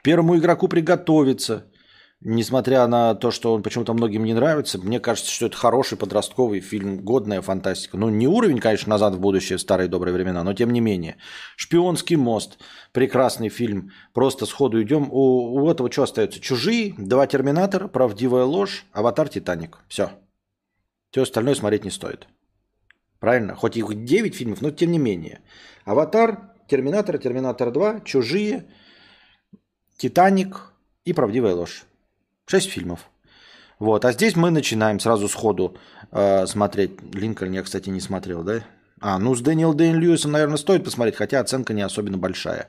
Первому 0.03 0.37
игроку 0.37 0.67
приготовиться– 0.67 1.65
Несмотря 2.23 2.85
на 2.85 3.15
то, 3.15 3.31
что 3.31 3.51
он 3.51 3.63
почему-то 3.63 3.95
многим 3.95 4.23
не 4.25 4.35
нравится, 4.35 4.77
мне 4.77 4.99
кажется, 4.99 5.31
что 5.31 5.47
это 5.47 5.57
хороший 5.57 5.97
подростковый 5.97 6.59
фильм, 6.59 6.99
годная 6.99 7.41
фантастика. 7.41 7.97
Ну, 7.97 8.09
не 8.09 8.27
уровень, 8.27 8.59
конечно, 8.59 8.91
«Назад 8.91 9.15
в 9.15 9.19
будущее» 9.19 9.57
в 9.57 9.61
старые 9.61 9.87
добрые 9.87 10.13
времена, 10.13 10.43
но 10.43 10.53
тем 10.53 10.71
не 10.71 10.81
менее. 10.81 11.17
«Шпионский 11.55 12.17
мост»– 12.17 12.59
прекрасный 12.91 13.49
фильм. 13.49 13.89
Просто 14.13 14.45
сходу 14.45 14.79
идем. 14.83 15.07
У, 15.11 15.63
у 15.63 15.71
этого 15.71 15.91
что 15.91 16.03
остается? 16.03 16.39
«Чужие», 16.39 16.93
«Два 16.95 17.25
терминатора», 17.25 17.87
«Правдивая 17.87 18.43
ложь», 18.43 18.85
«Аватар», 18.91 19.27
«Титаник». 19.27 19.79
Все. 19.87 20.11
Все 21.09 21.23
остальное 21.23 21.55
смотреть 21.55 21.85
не 21.85 21.91
стоит. 21.91 22.27
Правильно? 23.19 23.55
Хоть 23.55 23.77
их 23.77 24.05
9 24.05 24.35
фильмов, 24.35 24.61
но 24.61 24.69
тем 24.69 24.91
не 24.91 24.99
менее. 24.99 25.41
«Аватар», 25.85 26.51
«Терминатор», 26.67 27.17
«Терминатор 27.17 27.69
2», 27.69 28.03
«Чужие», 28.05 28.67
«Титаник» 29.97 30.71
и 31.03 31.13
«Правдивая 31.13 31.55
ложь». 31.55 31.85
Шесть 32.51 32.69
фильмов. 32.69 33.09
Вот, 33.79 34.03
а 34.03 34.11
здесь 34.11 34.35
мы 34.35 34.51
начинаем 34.51 34.99
сразу 34.99 35.29
сходу 35.29 35.77
э, 36.11 36.45
смотреть. 36.47 36.91
Линкольн 37.13 37.53
я, 37.53 37.63
кстати, 37.63 37.87
не 37.87 38.01
смотрел, 38.01 38.43
да? 38.43 38.65
А, 38.99 39.17
ну 39.19 39.33
с 39.35 39.39
Дэниел 39.39 39.73
Дэйн 39.73 39.95
Льюисом, 39.95 40.33
наверное, 40.33 40.57
стоит 40.57 40.83
посмотреть, 40.83 41.15
хотя 41.15 41.39
оценка 41.39 41.73
не 41.73 41.81
особенно 41.81 42.17
большая. 42.17 42.67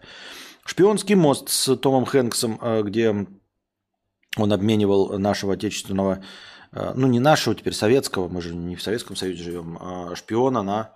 «Шпионский 0.65 1.17
мост» 1.17 1.49
с 1.49 1.75
Томом 1.75 2.05
Хэнксом, 2.05 2.61
э, 2.63 2.83
где 2.85 3.27
он 4.37 4.53
обменивал 4.53 5.19
нашего 5.19 5.55
отечественного, 5.55 6.23
э, 6.71 6.93
ну 6.95 7.09
не 7.09 7.19
нашего, 7.19 7.57
теперь 7.57 7.75
советского, 7.75 8.29
мы 8.29 8.41
же 8.41 8.55
не 8.55 8.77
в 8.77 8.83
Советском 8.83 9.17
Союзе 9.17 9.43
живем, 9.43 9.79
а 9.81 10.15
шпиона 10.15 10.63
на 10.63 10.95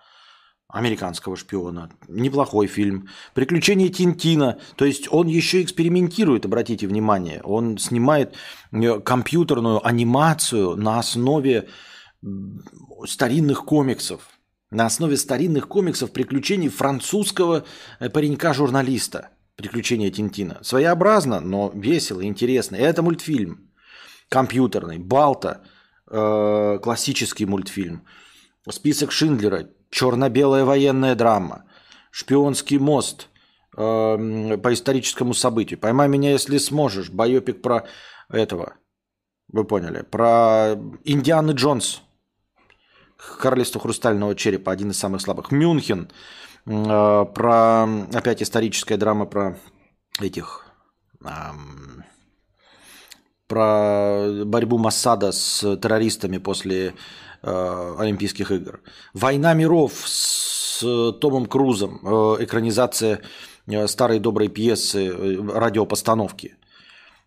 американского 0.68 1.36
шпиона. 1.36 1.90
Неплохой 2.08 2.66
фильм. 2.66 3.08
«Приключения 3.34 3.88
Тинтина». 3.88 4.58
То 4.76 4.84
есть 4.84 5.08
он 5.10 5.28
еще 5.28 5.62
экспериментирует, 5.62 6.44
обратите 6.44 6.86
внимание. 6.86 7.40
Он 7.42 7.78
снимает 7.78 8.34
э, 8.72 9.00
компьютерную 9.00 9.86
анимацию 9.86 10.76
на 10.76 10.98
основе 10.98 11.68
старинных 13.06 13.64
комиксов. 13.64 14.28
На 14.70 14.86
основе 14.86 15.16
старинных 15.16 15.68
комиксов 15.68 16.10
приключений 16.10 16.68
французского 16.68 17.64
э, 18.00 18.10
паренька-журналиста. 18.10 19.30
«Приключения 19.54 20.10
Тинтина». 20.10 20.58
Своеобразно, 20.62 21.40
но 21.40 21.70
весело, 21.74 22.22
интересно. 22.24 22.76
И 22.76 22.80
это 22.80 23.02
мультфильм. 23.02 23.70
Компьютерный. 24.28 24.98
Балта. 24.98 25.62
Э, 26.10 26.78
классический 26.82 27.46
мультфильм. 27.46 28.04
Список 28.68 29.12
Шиндлера 29.12 29.68
черно-белая 29.90 30.64
военная 30.64 31.14
драма, 31.14 31.64
шпионский 32.10 32.78
мост 32.78 33.28
э, 33.76 34.56
по 34.56 34.72
историческому 34.72 35.34
событию. 35.34 35.78
Поймай 35.78 36.08
меня, 36.08 36.32
если 36.32 36.58
сможешь. 36.58 37.10
Байопик 37.10 37.62
про 37.62 37.86
этого. 38.28 38.74
Вы 39.48 39.64
поняли. 39.64 40.02
Про 40.02 40.74
Индианы 41.04 41.52
Джонс. 41.52 42.02
Королевство 43.38 43.80
хрустального 43.80 44.34
черепа. 44.34 44.72
Один 44.72 44.90
из 44.90 44.98
самых 44.98 45.20
слабых. 45.20 45.50
Мюнхен. 45.50 46.10
Э, 46.66 47.24
про 47.34 47.84
опять 48.12 48.42
историческая 48.42 48.96
драма 48.96 49.26
про 49.26 49.58
этих... 50.20 50.66
Э, 51.24 51.52
про 53.48 54.26
борьбу 54.44 54.78
Массада 54.78 55.30
с 55.32 55.60
террористами 55.76 56.38
после 56.38 56.94
Олимпийских 57.46 58.50
игр. 58.50 58.80
«Война 59.14 59.54
миров» 59.54 59.92
с 60.06 60.80
Томом 61.20 61.46
Крузом, 61.46 62.00
э, 62.02 62.44
экранизация 62.44 63.20
э, 63.66 63.86
старой 63.88 64.18
доброй 64.18 64.48
пьесы, 64.48 65.08
э, 65.08 65.58
радиопостановки. 65.58 66.56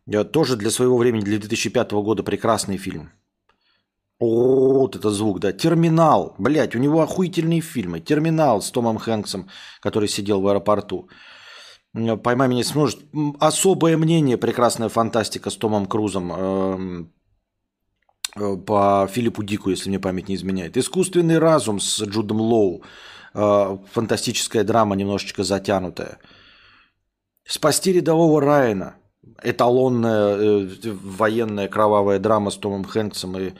Э, 0.07 0.23
тоже 0.23 0.55
для 0.55 0.69
своего 0.69 0.97
времени, 0.97 1.23
для 1.23 1.39
2005 1.39 1.91
года 2.03 2.23
прекрасный 2.23 2.77
фильм. 2.77 3.09
О, 4.19 4.79
вот 4.81 4.95
это 4.95 5.09
звук, 5.09 5.39
да. 5.39 5.53
Терминал. 5.53 6.35
Блять, 6.37 6.75
у 6.75 6.79
него 6.79 7.01
охуительные 7.01 7.61
фильмы. 7.61 8.01
Терминал 8.01 8.61
с 8.61 8.71
Томом 8.71 8.97
Хэнксом, 8.97 9.47
который 9.81 10.09
сидел 10.09 10.41
в 10.41 10.47
аэропорту. 10.47 11.09
Поймай 12.23 12.47
меня 12.47 12.63
сможет. 12.63 12.99
Особое 13.39 13.97
мнение, 13.97 14.37
прекрасная 14.37 14.89
фантастика 14.89 15.49
с 15.49 15.57
Томом 15.57 15.85
Крузом 15.85 16.31
эм, 16.31 17.01
э, 17.01 17.05
по 18.35 19.07
Филиппу 19.11 19.43
Дику, 19.43 19.69
если 19.69 19.89
мне 19.89 19.99
память 19.99 20.29
не 20.29 20.35
изменяет. 20.35 20.77
Искусственный 20.77 21.39
разум 21.39 21.79
с 21.79 22.01
Джудом 22.01 22.41
Лоу. 22.41 22.83
Э, 23.33 23.77
фантастическая 23.91 24.63
драма, 24.63 24.95
немножечко 24.95 25.43
затянутая. 25.43 26.19
Спасти 27.45 27.93
рядового 27.93 28.41
Райана. 28.41 28.95
Эталонная 29.43 30.37
э, 30.37 30.69
военная 31.03 31.67
кровавая 31.67 32.19
драма 32.19 32.51
с 32.51 32.57
Томом 32.57 32.83
Хэнксом 32.83 33.37
и 33.37 33.53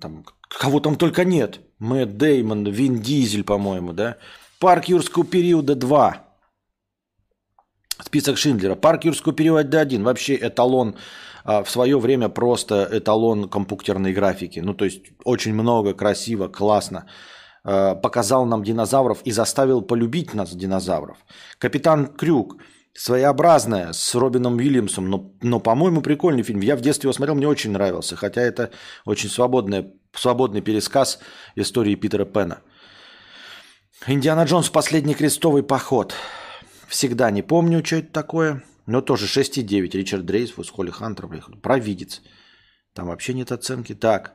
там, 0.00 0.24
кого 0.48 0.80
там 0.80 0.96
только 0.96 1.24
нет. 1.24 1.60
Мэтт 1.78 2.16
Деймон, 2.16 2.66
Вин 2.66 3.00
Дизель, 3.00 3.44
по-моему, 3.44 3.92
да? 3.92 4.16
Парк 4.58 4.86
юрского 4.86 5.24
периода 5.24 5.74
2. 5.74 6.29
Список 8.04 8.38
Шиндлера. 8.38 8.74
Парк 8.74 9.04
юрского 9.04 9.34
периода 9.34 9.80
1. 9.80 10.02
Вообще 10.02 10.36
эталон 10.36 10.96
а, 11.44 11.62
в 11.62 11.70
свое 11.70 11.98
время 11.98 12.28
просто 12.28 12.88
эталон 12.90 13.48
компьютерной 13.48 14.12
графики. 14.12 14.60
Ну, 14.60 14.74
то 14.74 14.84
есть 14.84 15.02
очень 15.24 15.54
много, 15.54 15.94
красиво, 15.94 16.48
классно. 16.48 17.06
А, 17.64 17.94
показал 17.94 18.46
нам 18.46 18.62
динозавров 18.62 19.22
и 19.24 19.32
заставил 19.32 19.82
полюбить 19.82 20.34
нас 20.34 20.54
динозавров. 20.54 21.18
Капитан 21.58 22.06
Крюк 22.06 22.56
своеобразная 22.92 23.92
с 23.92 24.14
Робином 24.14 24.56
Уильямсом, 24.56 25.08
но, 25.08 25.32
но 25.42 25.60
по-моему, 25.60 26.02
прикольный 26.02 26.42
фильм. 26.42 26.60
Я 26.60 26.76
в 26.76 26.80
детстве 26.80 27.06
его 27.06 27.12
смотрел, 27.12 27.36
мне 27.36 27.48
очень 27.48 27.70
нравился, 27.70 28.16
хотя 28.16 28.40
это 28.40 28.70
очень 29.04 29.28
свободный, 29.28 29.92
свободный 30.12 30.60
пересказ 30.60 31.20
истории 31.54 31.94
Питера 31.94 32.24
Пена. 32.24 32.60
Индиана 34.06 34.44
Джонс 34.44 34.70
«Последний 34.70 35.14
крестовый 35.14 35.62
поход». 35.62 36.14
Всегда 36.90 37.30
не 37.30 37.42
помню, 37.42 37.84
что 37.84 37.96
это 37.96 38.12
такое, 38.12 38.64
но 38.86 39.00
тоже 39.00 39.26
6,9. 39.26 39.96
Ричард 39.96 40.26
Дрейсфус, 40.26 40.70
Холли 40.70 40.90
Хантер, 40.90 41.28
провидец. 41.62 42.20
Там 42.94 43.06
вообще 43.06 43.32
нет 43.32 43.52
оценки. 43.52 43.94
Так, 43.94 44.34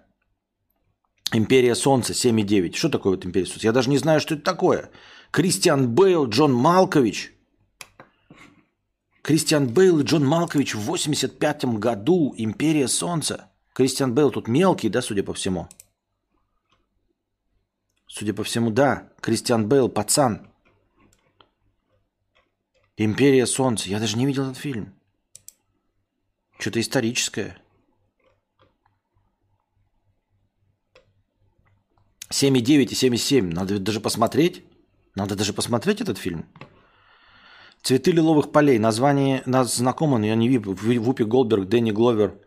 Империя 1.34 1.76
Солнца 1.76 2.14
7,9. 2.14 2.74
Что 2.74 2.88
такое 2.88 3.16
вот 3.16 3.26
Империя 3.26 3.46
Солнца? 3.46 3.68
Я 3.68 3.74
даже 3.74 3.90
не 3.90 3.98
знаю, 3.98 4.22
что 4.22 4.36
это 4.36 4.44
такое. 4.44 4.90
Кристиан 5.32 5.90
Бейл, 5.90 6.30
Джон 6.30 6.54
Малкович– 6.54 7.34
Кристиан 9.22 9.68
Бейл 9.68 10.00
и 10.00 10.04
Джон 10.04 10.24
Малкович 10.24 10.76
в 10.76 10.82
85 10.82 11.66
году 11.80 12.36
«Империя 12.38 12.88
Солнца». 12.88 13.50
Кристиан 13.74 14.14
Бейл 14.14 14.30
тут 14.30 14.48
мелкий, 14.48 14.88
да, 14.88 15.02
судя 15.02 15.24
по 15.24 15.34
всему? 15.34 15.68
Судя 18.06 18.36
по 18.36 18.44
всему, 18.44 18.70
да. 18.70 19.10
Кристиан 19.20 19.68
Бейл, 19.68 19.90
пацан. 19.90 20.48
«Империя 22.98 23.46
Солнца». 23.46 23.90
Я 23.90 24.00
даже 24.00 24.18
не 24.18 24.26
видел 24.26 24.44
этот 24.44 24.58
фильм. 24.58 24.94
Что-то 26.60 26.80
историческое. 26.80 27.58
7,9 32.32 32.84
и 32.84 32.86
7,7. 32.86 33.54
Надо 33.54 33.80
даже 33.80 34.00
посмотреть. 34.00 34.64
Надо 35.16 35.36
даже 35.36 35.54
посмотреть 35.54 36.02
этот 36.02 36.18
фильм. 36.18 36.46
Цветы 37.82 38.12
лиловых 38.12 38.52
полей. 38.52 38.80
Название 38.80 39.44
нас 39.46 39.76
знакомо, 39.76 40.18
но 40.18 40.26
я 40.26 40.36
не 40.36 40.50
видел. 40.50 40.74
Вупи 40.74 41.24
Голдберг, 41.24 41.68
Дэнни 41.68 41.92
Гловер. 41.92 42.40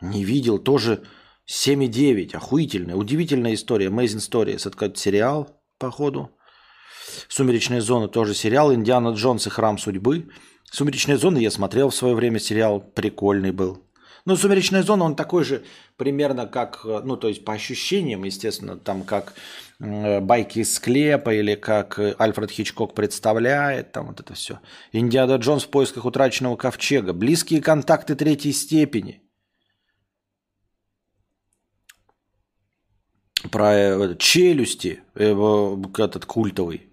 Не 0.00 0.24
видел. 0.24 0.58
Тоже 0.58 1.04
7,9. 1.46 2.34
Охуительная. 2.34 2.96
Удивительная 2.96 3.54
история. 3.54 3.88
Amazing 3.88 4.20
Stories. 4.20 4.68
Это 4.68 4.98
сериал, 4.98 5.62
походу. 5.78 6.30
Сумеречная 7.28 7.80
зона 7.80 8.08
тоже 8.08 8.34
сериал. 8.34 8.72
Индиана 8.72 9.14
Джонс 9.14 9.46
и 9.46 9.50
Храм 9.50 9.78
судьбы. 9.78 10.28
Сумеречная 10.70 11.16
зона 11.16 11.38
я 11.38 11.50
смотрел 11.50 11.90
в 11.90 11.94
свое 11.94 12.14
время 12.14 12.38
сериал. 12.38 12.80
Прикольный 12.80 13.52
был. 13.52 13.86
Ну, 14.26 14.34
«Сумеречная 14.34 14.82
зона», 14.82 15.04
он 15.04 15.14
такой 15.14 15.44
же 15.44 15.62
примерно 15.96 16.48
как, 16.48 16.84
ну, 16.84 17.16
то 17.16 17.28
есть 17.28 17.44
по 17.44 17.52
ощущениям, 17.52 18.24
естественно, 18.24 18.76
там 18.76 19.04
как 19.04 19.34
э, 19.78 20.18
байки 20.20 20.58
из 20.58 20.74
склепа 20.74 21.32
или 21.32 21.54
как 21.54 22.00
Альфред 22.18 22.50
Хичкок 22.50 22.92
представляет, 22.92 23.92
там 23.92 24.08
вот 24.08 24.18
это 24.18 24.34
все. 24.34 24.58
Индиана 24.90 25.36
Джонс 25.36 25.62
в 25.62 25.68
поисках 25.68 26.04
утраченного 26.04 26.56
ковчега. 26.56 27.12
Близкие 27.12 27.62
контакты 27.62 28.16
третьей 28.16 28.52
степени. 28.52 29.22
Про 33.52 33.74
э, 33.74 34.16
челюсти, 34.18 35.02
этот 35.14 36.26
культовый. 36.26 36.85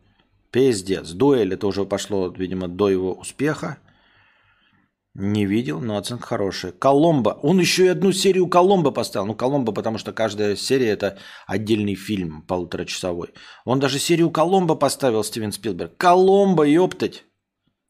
Пиздец. 0.54 1.10
Дуэль, 1.10 1.56
это 1.56 1.66
уже 1.66 1.84
пошло, 1.84 2.28
видимо, 2.28 2.68
до 2.68 2.88
его 2.88 3.14
успеха. 3.14 3.80
Не 5.16 5.48
видел, 5.48 5.80
но 5.80 5.98
оценка 5.98 6.28
хорошая. 6.28 6.72
Коломбо. 6.72 7.40
Он 7.42 7.60
еще 7.60 7.86
и 7.86 7.88
одну 7.88 8.12
серию 8.12 8.48
Коломбо 8.48 8.92
поставил. 8.92 9.26
Ну, 9.26 9.36
Коломбо, 9.36 9.72
потому 9.72 9.98
что 9.98 10.14
каждая 10.14 10.56
серия 10.56 10.90
это 10.90 11.18
отдельный 11.48 11.96
фильм 11.96 12.44
полуторачасовой. 12.44 13.34
Он 13.66 13.80
даже 13.80 13.98
серию 13.98 14.30
Коломбо 14.30 14.76
поставил, 14.76 15.24
Стивен 15.24 15.52
Спилберг. 15.52 15.98
Коломбо, 15.98 16.64
ёптать. 16.68 17.26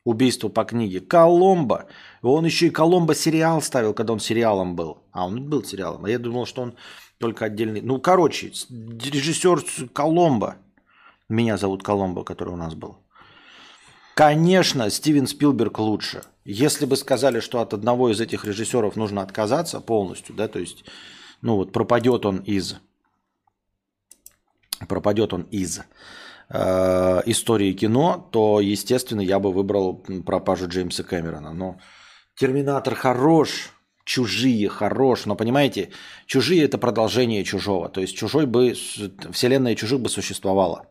Убийство 0.06 0.48
по 0.48 0.64
книге. 0.64 1.02
Коломбо. 1.02 1.88
Он 2.22 2.46
еще 2.46 2.68
и 2.68 2.74
Коломбо 2.74 3.14
сериал 3.14 3.62
ставил, 3.62 3.94
когда 3.94 4.14
он 4.14 4.20
сериалом 4.20 4.78
был. 4.78 5.04
А, 5.12 5.28
он 5.28 5.50
был 5.50 5.66
сериалом. 5.66 6.06
А 6.06 6.10
я 6.10 6.18
думал, 6.18 6.46
что 6.46 6.62
он 6.62 6.76
только 7.20 7.46
отдельный. 7.46 7.82
Ну, 7.82 8.00
короче, 8.00 8.54
режиссер 8.70 9.90
Коломбо. 9.94 10.56
Меня 11.30 11.58
зовут 11.58 11.84
Коломбо, 11.84 12.24
который 12.24 12.54
у 12.54 12.58
нас 12.58 12.76
был. 12.76 12.98
Конечно, 14.16 14.90
Стивен 14.90 15.26
Спилберг 15.28 15.80
лучше. 15.80 16.24
Если 16.46 16.86
бы 16.86 16.96
сказали, 16.96 17.40
что 17.40 17.62
от 17.62 17.74
одного 17.74 18.12
из 18.12 18.22
этих 18.22 18.46
режиссеров 18.46 18.96
нужно 18.96 19.22
отказаться 19.22 19.80
полностью, 19.80 20.36
да, 20.36 20.48
то 20.48 20.60
есть, 20.60 20.86
ну 21.42 21.56
вот 21.56 21.72
пропадет 21.72 22.26
он 22.26 22.38
из, 22.38 22.76
пропадет 24.88 25.34
он 25.34 25.44
из 25.44 25.82
э, 26.50 27.22
истории 27.26 27.74
кино, 27.74 28.30
то, 28.32 28.60
естественно, 28.60 29.22
я 29.22 29.40
бы 29.40 29.52
выбрал 29.52 29.96
пропажу 30.26 30.68
Джеймса 30.68 31.04
Кэмерона. 31.04 31.54
Но 31.54 31.80
Терминатор 32.36 32.96
хорош, 32.96 33.72
Чужие 34.06 34.68
хорош, 34.68 35.26
но 35.26 35.36
понимаете, 35.36 35.92
чужие 36.26 36.66
это 36.66 36.78
продолжение 36.78 37.46
чужого. 37.46 37.88
То 37.88 38.02
есть 38.02 38.18
чужой 38.18 38.46
бы, 38.46 38.74
вселенная 38.74 39.76
чужих 39.76 40.02
бы 40.02 40.10
существовала. 40.10 40.88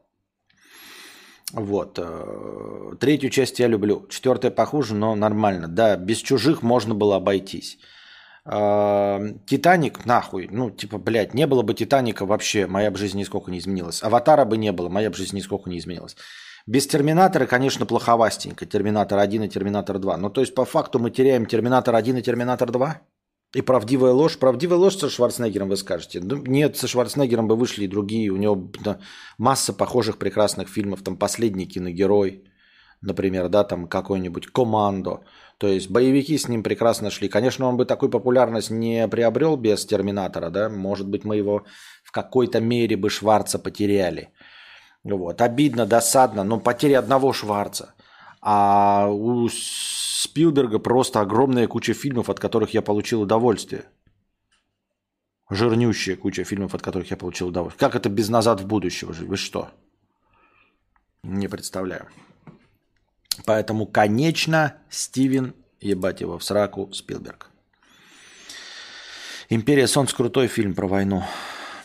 Вот. 1.52 1.98
Э, 1.98 2.96
третью 2.98 3.31
часть 3.31 3.59
я 3.59 3.68
люблю. 3.68 4.07
Четвертая 4.09 4.50
похуже, 4.50 4.94
но 4.94 5.14
нормально. 5.14 5.68
Да, 5.68 5.96
без 5.96 6.18
чужих 6.18 6.62
можно 6.62 6.94
было 6.94 7.16
обойтись. 7.16 7.78
Э, 8.44 9.20
Титаник, 9.46 10.05
нахуй. 10.07 10.48
Ну, 10.50 10.70
типа, 10.70 10.98
блядь, 10.98 11.35
не 11.35 11.46
было 11.46 11.62
бы 11.62 11.74
Титаника 11.74 12.26
вообще, 12.26 12.66
моя 12.66 12.90
бы 12.90 12.98
жизнь 12.98 13.18
нисколько 13.18 13.50
не 13.50 13.59
изменилась. 13.59 14.02
Аватара 14.02 14.44
бы 14.44 14.57
не 14.57 14.72
было, 14.72 14.88
моя 14.88 15.11
бы 15.11 15.16
жизнь 15.16 15.37
нисколько 15.37 15.68
не 15.68 15.78
изменилась. 15.78 16.16
Без 16.66 16.87
Терминатора, 16.87 17.46
конечно, 17.46 17.87
плоховастенько. 17.87 18.66
Терминатор 18.66 19.18
1 19.18 19.44
и 19.44 19.48
Терминатор 19.48 19.98
2. 19.98 20.16
Но 20.16 20.31
то 20.31 20.40
есть, 20.40 20.55
по 20.55 20.64
факту 20.64 20.98
мы 20.98 21.11
теряем 21.11 21.46
Терминатор 21.46 21.94
1 21.94 22.18
и 22.18 22.22
Терминатор 22.22 22.70
2? 22.70 23.00
И 23.55 23.62
правдивая 23.62 24.12
ложь. 24.12 24.38
Правдивая 24.38 24.79
ложь 24.79 24.97
со 24.97 25.11
Шварценеггером 25.11 25.69
вы 25.69 25.77
скажете. 25.77 26.21
Ну, 26.21 26.37
нет, 26.37 26.77
со 26.77 26.88
Шварценеггером 26.88 27.49
бы 27.49 27.57
вышли 27.57 27.85
и 27.85 27.88
другие. 27.88 28.31
У 28.31 28.37
него 28.37 28.71
да, 28.85 28.99
масса 29.38 29.73
похожих 29.73 30.17
прекрасных 30.19 30.69
фильмов. 30.69 31.03
Там 31.03 31.17
«Последний 31.17 31.67
киногерой», 31.67 32.45
например, 33.03 33.49
да, 33.49 33.65
там 33.65 33.87
какой-нибудь 33.88 34.47
«Командо». 34.47 35.21
То 35.59 35.69
есть 35.69 35.91
боевики 35.91 36.38
с 36.38 36.49
ним 36.49 36.62
прекрасно 36.62 37.11
шли. 37.11 37.29
Конечно, 37.29 37.67
он 37.69 37.77
бы 37.77 37.85
такую 37.85 38.11
популярность 38.11 38.71
не 38.71 39.07
приобрел 39.07 39.57
без 39.57 39.85
«Терминатора», 39.87 40.51
да. 40.51 40.69
Может 40.71 41.09
быть, 41.09 41.25
мы 41.25 41.37
его 41.37 41.65
в 42.05 42.11
какой-то 42.11 42.61
мере 42.61 42.97
бы 42.97 43.11
Шварца 43.11 43.59
потеряли. 43.59 44.31
Вот. 45.05 45.41
Обидно, 45.43 45.87
досадно, 45.87 46.45
но 46.45 46.59
потеря 46.59 47.01
одного 47.01 47.33
Шварца. 47.33 47.95
А 48.41 49.09
у 49.11 49.49
Спилберга 50.22 50.78
просто 50.78 51.20
огромная 51.20 51.66
куча 51.66 51.94
фильмов, 51.94 52.30
от 52.30 52.38
которых 52.38 52.74
я 52.74 52.80
получил 52.80 53.22
удовольствие. 53.22 53.87
Жирнющая 55.50 56.14
куча 56.16 56.44
фильмов, 56.44 56.76
от 56.76 56.82
которых 56.82 57.11
я 57.11 57.16
получил 57.16 57.48
удовольствие. 57.48 57.80
Как 57.80 57.96
это 57.96 58.08
без 58.08 58.28
«Назад 58.28 58.61
в 58.61 58.66
будущее»? 58.66 59.11
Вы 59.11 59.37
что? 59.37 59.70
Не 61.24 61.48
представляю. 61.48 62.06
Поэтому, 63.46 63.85
конечно, 63.85 64.76
Стивен, 64.90 65.54
ебать 65.80 66.20
его, 66.20 66.38
в 66.38 66.44
сраку 66.44 66.92
Спилберг. 66.92 67.50
Империя 69.48 69.88
Солнца 69.88 70.14
крутой 70.14 70.46
фильм 70.46 70.72
про 70.74 70.87
войну. 70.87 71.24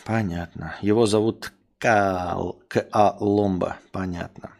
Понятно. 0.04 0.76
Его 0.80 1.06
зовут 1.06 1.52
Кал... 1.78 2.62
К.А. 2.68 3.16
Ломба. 3.18 3.78
Понятно. 3.90 4.52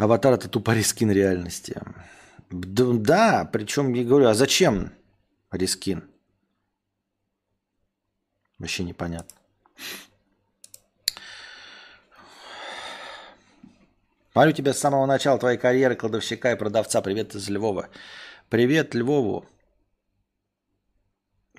Аватар 0.00 0.32
это 0.32 0.48
тупо 0.48 0.70
reskin 0.70 1.10
реальности. 1.10 1.78
Да, 2.50 3.48
причем 3.52 3.92
я 3.92 4.02
говорю, 4.02 4.28
а 4.28 4.34
зачем 4.34 4.94
reskin? 5.50 6.08
Вообще 8.58 8.82
непонятно. 8.82 9.36
Смотрю 14.32 14.52
тебя 14.52 14.72
с 14.72 14.78
самого 14.78 15.04
начала 15.04 15.38
твоей 15.38 15.58
карьеры 15.58 15.96
кладовщика 15.96 16.52
и 16.52 16.56
продавца. 16.56 17.02
Привет 17.02 17.34
из 17.34 17.50
Львова. 17.50 17.90
Привет 18.48 18.94
Львову. 18.94 19.44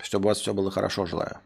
Чтобы 0.02 0.26
у 0.26 0.30
вас 0.30 0.40
все 0.40 0.56
было 0.56 0.72
хорошо, 0.72 1.06
желаю. 1.06 1.38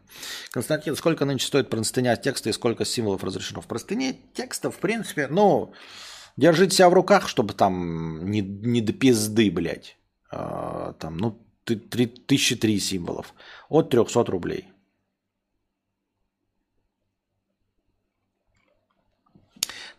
Константин, 0.50 0.96
сколько 0.96 1.26
нынче 1.26 1.46
стоит 1.46 1.68
простыня 1.68 2.16
текста 2.16 2.48
и 2.48 2.52
сколько 2.54 2.86
символов 2.86 3.22
разрешено? 3.22 3.60
В 3.60 3.66
простыне 3.66 4.18
текста, 4.32 4.70
в 4.70 4.78
принципе, 4.78 5.26
ну, 5.28 5.74
держите 6.36 6.76
себя 6.76 6.88
в 6.88 6.94
руках, 6.94 7.28
чтобы 7.28 7.54
там 7.54 8.30
не, 8.30 8.40
не 8.40 8.80
до 8.80 8.92
пизды, 8.92 9.50
блядь. 9.50 9.96
А, 10.30 10.94
там, 10.94 11.16
ну, 11.16 11.38
тысячи 11.64 12.56
три 12.56 12.78
символов. 12.78 13.34
От 13.68 13.90
300 13.90 14.24
рублей. 14.24 14.68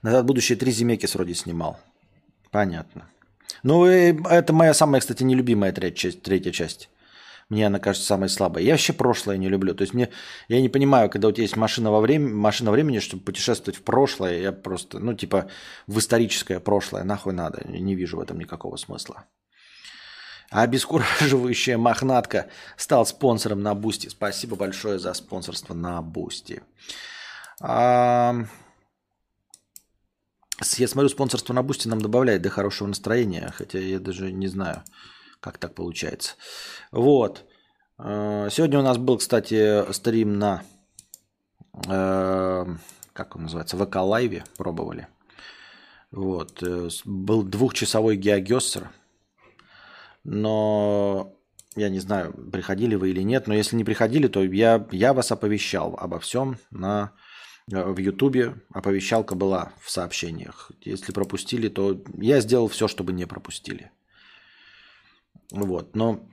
Назад 0.02 0.26
будущее 0.26 0.58
три 0.58 0.72
Земекис 0.72 1.16
вроде 1.16 1.34
снимал. 1.34 1.80
Понятно. 2.52 3.10
Ну, 3.64 3.86
это 3.86 4.54
моя 4.54 4.74
самая, 4.74 5.02
кстати, 5.02 5.24
нелюбимая 5.24 5.72
третья 5.72 6.52
часть. 6.52 6.90
Мне 7.50 7.68
она 7.68 7.80
кажется 7.80 8.06
самой 8.06 8.28
слабой. 8.28 8.66
Я 8.66 8.74
вообще 8.74 8.92
прошлое 8.92 9.38
не 9.38 9.48
люблю. 9.48 9.74
То 9.74 9.84
есть 9.84 9.94
мне, 9.94 10.10
я 10.50 10.60
не 10.60 10.68
понимаю, 10.68 11.10
когда 11.10 11.30
у 11.30 11.32
тебя 11.32 11.44
есть 11.44 11.56
машина, 11.56 11.92
во 11.92 12.02
время, 12.02 12.28
машина 12.30 12.72
времени, 12.72 13.00
чтобы 13.00 13.24
путешествовать 13.24 13.80
в 13.80 13.84
прошлое, 13.84 14.40
я 14.40 14.52
просто, 14.52 15.00
ну, 15.00 15.14
типа, 15.14 15.50
в 15.88 15.98
историческое 15.98 16.60
прошлое, 16.60 17.04
нахуй 17.06 17.34
надо. 17.34 17.66
Не 17.66 17.96
вижу 17.96 18.18
в 18.18 18.20
этом 18.20 18.38
никакого 18.38 18.76
смысла. 18.76 19.26
А 20.50 20.64
обескураживающая 20.64 21.78
мохнатка 21.78 22.48
стал 22.76 23.06
спонсором 23.06 23.62
на 23.62 23.76
Boosty. 23.76 24.08
Спасибо 24.10 24.56
большое 24.56 25.00
за 25.00 25.14
спонсорство 25.14 25.74
на 25.74 26.02
Boosty. 26.02 26.64
А... 27.62 28.36
Я 30.78 30.88
смотрю, 30.88 31.10
спонсорство 31.10 31.54
на 31.54 31.64
Boosty 31.64 31.88
нам 31.88 32.02
добавляет 32.02 32.42
до 32.42 32.50
хорошего 32.50 32.88
настроения, 32.88 33.54
хотя 33.56 33.78
я 33.78 34.00
даже 34.00 34.32
не 34.32 34.48
знаю, 34.48 34.84
как 35.40 35.58
так 35.58 35.76
получается. 35.76 36.36
Вот. 36.92 37.46
Э, 38.00 38.50
сегодня 38.52 38.80
у 38.80 38.84
нас 38.84 38.98
был, 38.98 39.18
кстати, 39.18 39.92
стрим 39.92 40.38
на, 40.38 40.64
э, 41.88 42.66
как 43.14 43.36
он 43.36 43.44
называется, 43.44 43.78
ВК 43.78 43.98
Лайве, 43.98 44.44
пробовали. 44.58 45.08
Вот. 46.12 46.62
Э, 46.64 46.90
был 47.06 47.44
двухчасовой 47.44 48.18
GeoGuessr, 48.18 48.90
но 50.24 51.34
я 51.76 51.90
не 51.90 52.00
знаю, 52.00 52.34
приходили 52.52 52.96
вы 52.96 53.12
или 53.12 53.22
нет, 53.22 53.48
но 53.48 53.54
если 53.54 53.76
не 53.76 53.84
приходили, 53.84 54.28
то 54.28 54.44
я, 54.44 54.88
я 54.92 55.14
вас 55.14 55.32
оповещал 55.32 55.96
обо 56.00 56.20
всем 56.20 56.58
на 56.72 57.14
в 57.68 57.98
Ютубе 57.98 58.56
оповещалка 58.72 59.36
была 59.36 59.74
в 59.82 59.92
сообщениях. 59.92 60.72
Если 60.82 61.12
пропустили, 61.12 61.68
то 61.68 62.02
я 62.18 62.40
сделал 62.40 62.70
все, 62.70 62.88
чтобы 62.88 63.12
не 63.12 63.26
пропустили. 63.26 63.92
Вот, 65.52 65.96
но 65.96 66.28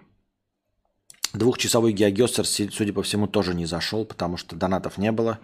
двухчасовой 1.34 1.92
геогессер, 1.92 2.46
судя 2.46 2.92
по 2.92 3.02
всему, 3.02 3.26
тоже 3.26 3.54
не 3.54 3.66
зашел, 3.66 4.04
потому 4.04 4.36
что 4.36 4.56
донатов 4.56 4.98
не 4.98 5.12
было. 5.12 5.38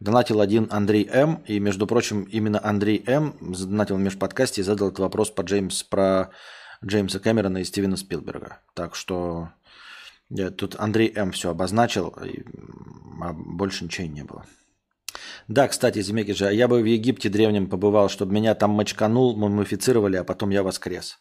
Донатил 0.00 0.40
один 0.40 0.68
Андрей 0.70 1.08
М. 1.10 1.42
И, 1.46 1.58
между 1.58 1.86
прочим, 1.86 2.24
именно 2.24 2.60
Андрей 2.62 3.02
М. 3.06 3.54
задонатил 3.54 3.96
в 3.96 4.00
межподкасте 4.00 4.60
и 4.60 4.64
задал 4.64 4.88
этот 4.88 5.00
вопрос 5.00 5.30
по 5.30 5.42
Джеймс, 5.42 5.82
про 5.82 6.30
Джеймса 6.84 7.18
Кэмерона 7.18 7.58
и 7.58 7.64
Стивена 7.64 7.96
Спилберга. 7.96 8.60
Так 8.74 8.94
что 8.94 9.50
я, 10.28 10.50
тут 10.50 10.76
Андрей 10.78 11.12
М. 11.14 11.32
все 11.32 11.50
обозначил, 11.50 12.14
а 13.22 13.32
больше 13.32 13.84
ничего 13.84 14.06
не 14.06 14.24
было. 14.24 14.44
Да, 15.48 15.68
кстати, 15.68 16.02
Земеки 16.02 16.32
же, 16.32 16.52
я 16.52 16.68
бы 16.68 16.82
в 16.82 16.84
Египте 16.84 17.28
древнем 17.28 17.68
побывал, 17.68 18.08
чтобы 18.08 18.34
меня 18.34 18.54
там 18.54 18.70
мочканул, 18.72 19.36
мумифицировали, 19.36 20.16
а 20.16 20.24
потом 20.24 20.50
я 20.50 20.62
воскрес. 20.62 21.18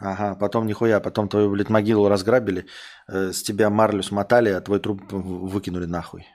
Ага, 0.00 0.36
потом 0.36 0.66
нихуя, 0.66 1.00
потом 1.00 1.28
твою, 1.28 1.50
блядь, 1.50 1.70
могилу 1.70 2.08
разграбили, 2.08 2.66
э, 3.08 3.32
с 3.32 3.42
тебя 3.42 3.68
марлю 3.68 4.02
смотали, 4.02 4.50
а 4.50 4.60
твой 4.60 4.78
труп 4.78 5.02
выкинули 5.10 5.86
нахуй. 5.86 6.26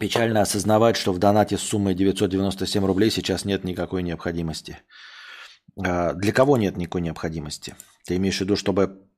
Печально 0.00 0.40
осознавать, 0.40 0.96
что 0.96 1.12
в 1.12 1.18
донате 1.18 1.58
с 1.58 1.60
суммой 1.60 1.94
997 1.94 2.84
рублей 2.86 3.10
сейчас 3.10 3.44
нет 3.44 3.64
никакой 3.64 4.02
необходимости. 4.02 4.78
А, 5.76 6.14
для 6.14 6.32
кого 6.32 6.56
нет 6.56 6.76
никакой 6.76 7.02
необходимости? 7.02 7.76
Ты 8.06 8.16
имеешь 8.16 8.38
в 8.38 8.40
виду, 8.40 8.56
чтобы 8.56 9.09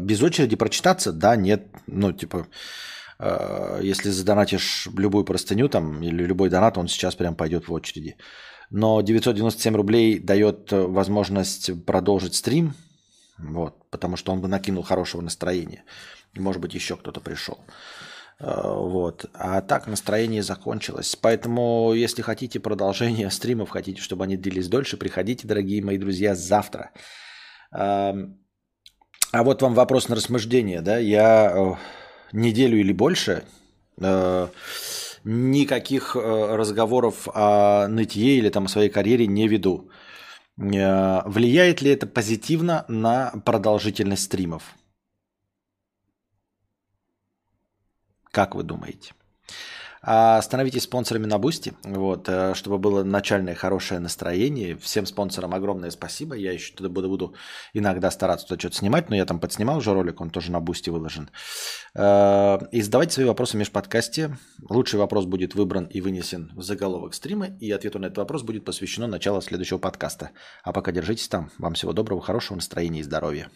без 0.00 0.22
очереди 0.22 0.56
прочитаться? 0.56 1.12
Да, 1.12 1.36
нет. 1.36 1.68
Ну, 1.86 2.12
типа, 2.12 2.46
а, 3.18 3.80
если 3.80 4.10
задонатишь 4.10 4.88
любую 4.96 5.24
простыню 5.24 5.68
там 5.68 6.02
или 6.02 6.26
любой 6.26 6.50
донат, 6.50 6.78
он 6.78 6.88
сейчас 6.88 7.14
прям 7.14 7.34
пойдет 7.34 7.68
в 7.68 7.72
очереди. 7.72 8.16
Но 8.70 9.00
997 9.00 9.76
рублей 9.76 10.18
дает 10.18 10.72
возможность 10.72 11.84
продолжить 11.84 12.34
стрим, 12.34 12.74
вот, 13.38 13.90
потому 13.90 14.16
что 14.16 14.32
он 14.32 14.40
бы 14.40 14.48
накинул 14.48 14.82
хорошего 14.82 15.22
настроения. 15.22 15.84
И, 16.34 16.40
может 16.40 16.60
быть, 16.60 16.74
еще 16.74 16.96
кто-то 16.96 17.20
пришел. 17.20 17.58
Э, 18.40 18.60
вот. 18.64 19.26
А 19.34 19.60
так 19.60 19.86
настроение 19.86 20.42
закончилось. 20.42 21.16
Поэтому, 21.20 21.92
если 21.94 22.22
хотите 22.22 22.60
продолжение 22.60 23.30
стримов, 23.30 23.70
хотите, 23.70 24.02
чтобы 24.02 24.24
они 24.24 24.36
длились 24.36 24.68
дольше, 24.68 24.96
приходите, 24.96 25.46
дорогие 25.46 25.82
мои 25.82 25.98
друзья, 25.98 26.34
завтра. 26.34 26.90
А 29.32 29.42
вот 29.42 29.62
вам 29.62 29.74
вопрос 29.74 30.08
на 30.08 30.16
рассуждение. 30.16 30.80
Да? 30.80 30.98
Я 30.98 31.52
э, 31.54 31.74
неделю 32.32 32.78
или 32.78 32.92
больше 32.92 33.44
э, 34.00 34.48
никаких 35.24 36.14
разговоров 36.16 37.28
о 37.34 37.88
нытье 37.88 38.36
или 38.36 38.48
там 38.48 38.66
о 38.66 38.68
своей 38.68 38.88
карьере 38.88 39.26
не 39.26 39.48
веду. 39.48 39.90
Влияет 40.56 41.82
ли 41.82 41.90
это 41.90 42.06
позитивно 42.06 42.86
на 42.88 43.32
продолжительность 43.44 44.22
стримов? 44.22 44.74
Как 48.30 48.54
вы 48.54 48.62
думаете? 48.62 49.12
А, 50.08 50.40
становитесь 50.40 50.84
спонсорами 50.84 51.26
на 51.26 51.36
Boosty, 51.38 51.74
вот, 51.82 52.28
э, 52.28 52.54
чтобы 52.54 52.78
было 52.78 53.02
начальное 53.02 53.56
хорошее 53.56 53.98
настроение. 53.98 54.76
Всем 54.76 55.04
спонсорам 55.04 55.52
огромное 55.52 55.90
спасибо. 55.90 56.36
Я 56.36 56.52
еще 56.52 56.72
туда 56.74 56.88
буду, 56.88 57.08
буду 57.08 57.34
иногда 57.74 58.12
стараться 58.12 58.46
туда 58.46 58.60
что-то 58.60 58.76
снимать, 58.76 59.10
но 59.10 59.16
я 59.16 59.24
там 59.24 59.40
подснимал 59.40 59.78
уже 59.78 59.92
ролик, 59.92 60.20
он 60.20 60.30
тоже 60.30 60.52
на 60.52 60.60
Boosty 60.60 60.90
выложен. 60.90 61.28
Э, 61.96 62.58
и 62.70 62.82
задавайте 62.82 63.14
свои 63.14 63.26
вопросы 63.26 63.56
в 63.56 63.60
межподкасте. 63.60 64.36
Лучший 64.70 65.00
вопрос 65.00 65.24
будет 65.24 65.56
выбран 65.56 65.86
и 65.86 66.00
вынесен 66.00 66.52
в 66.54 66.62
заголовок 66.62 67.12
стрима, 67.12 67.48
и 67.58 67.72
ответу 67.72 67.98
на 67.98 68.06
этот 68.06 68.18
вопрос 68.18 68.44
будет 68.44 68.64
посвящено 68.64 69.08
началу 69.08 69.40
следующего 69.40 69.78
подкаста. 69.78 70.30
А 70.62 70.72
пока 70.72 70.92
держитесь 70.92 71.26
там. 71.26 71.50
Вам 71.58 71.74
всего 71.74 71.92
доброго, 71.92 72.22
хорошего 72.22 72.54
настроения 72.54 73.00
и 73.00 73.02
здоровья. 73.02 73.50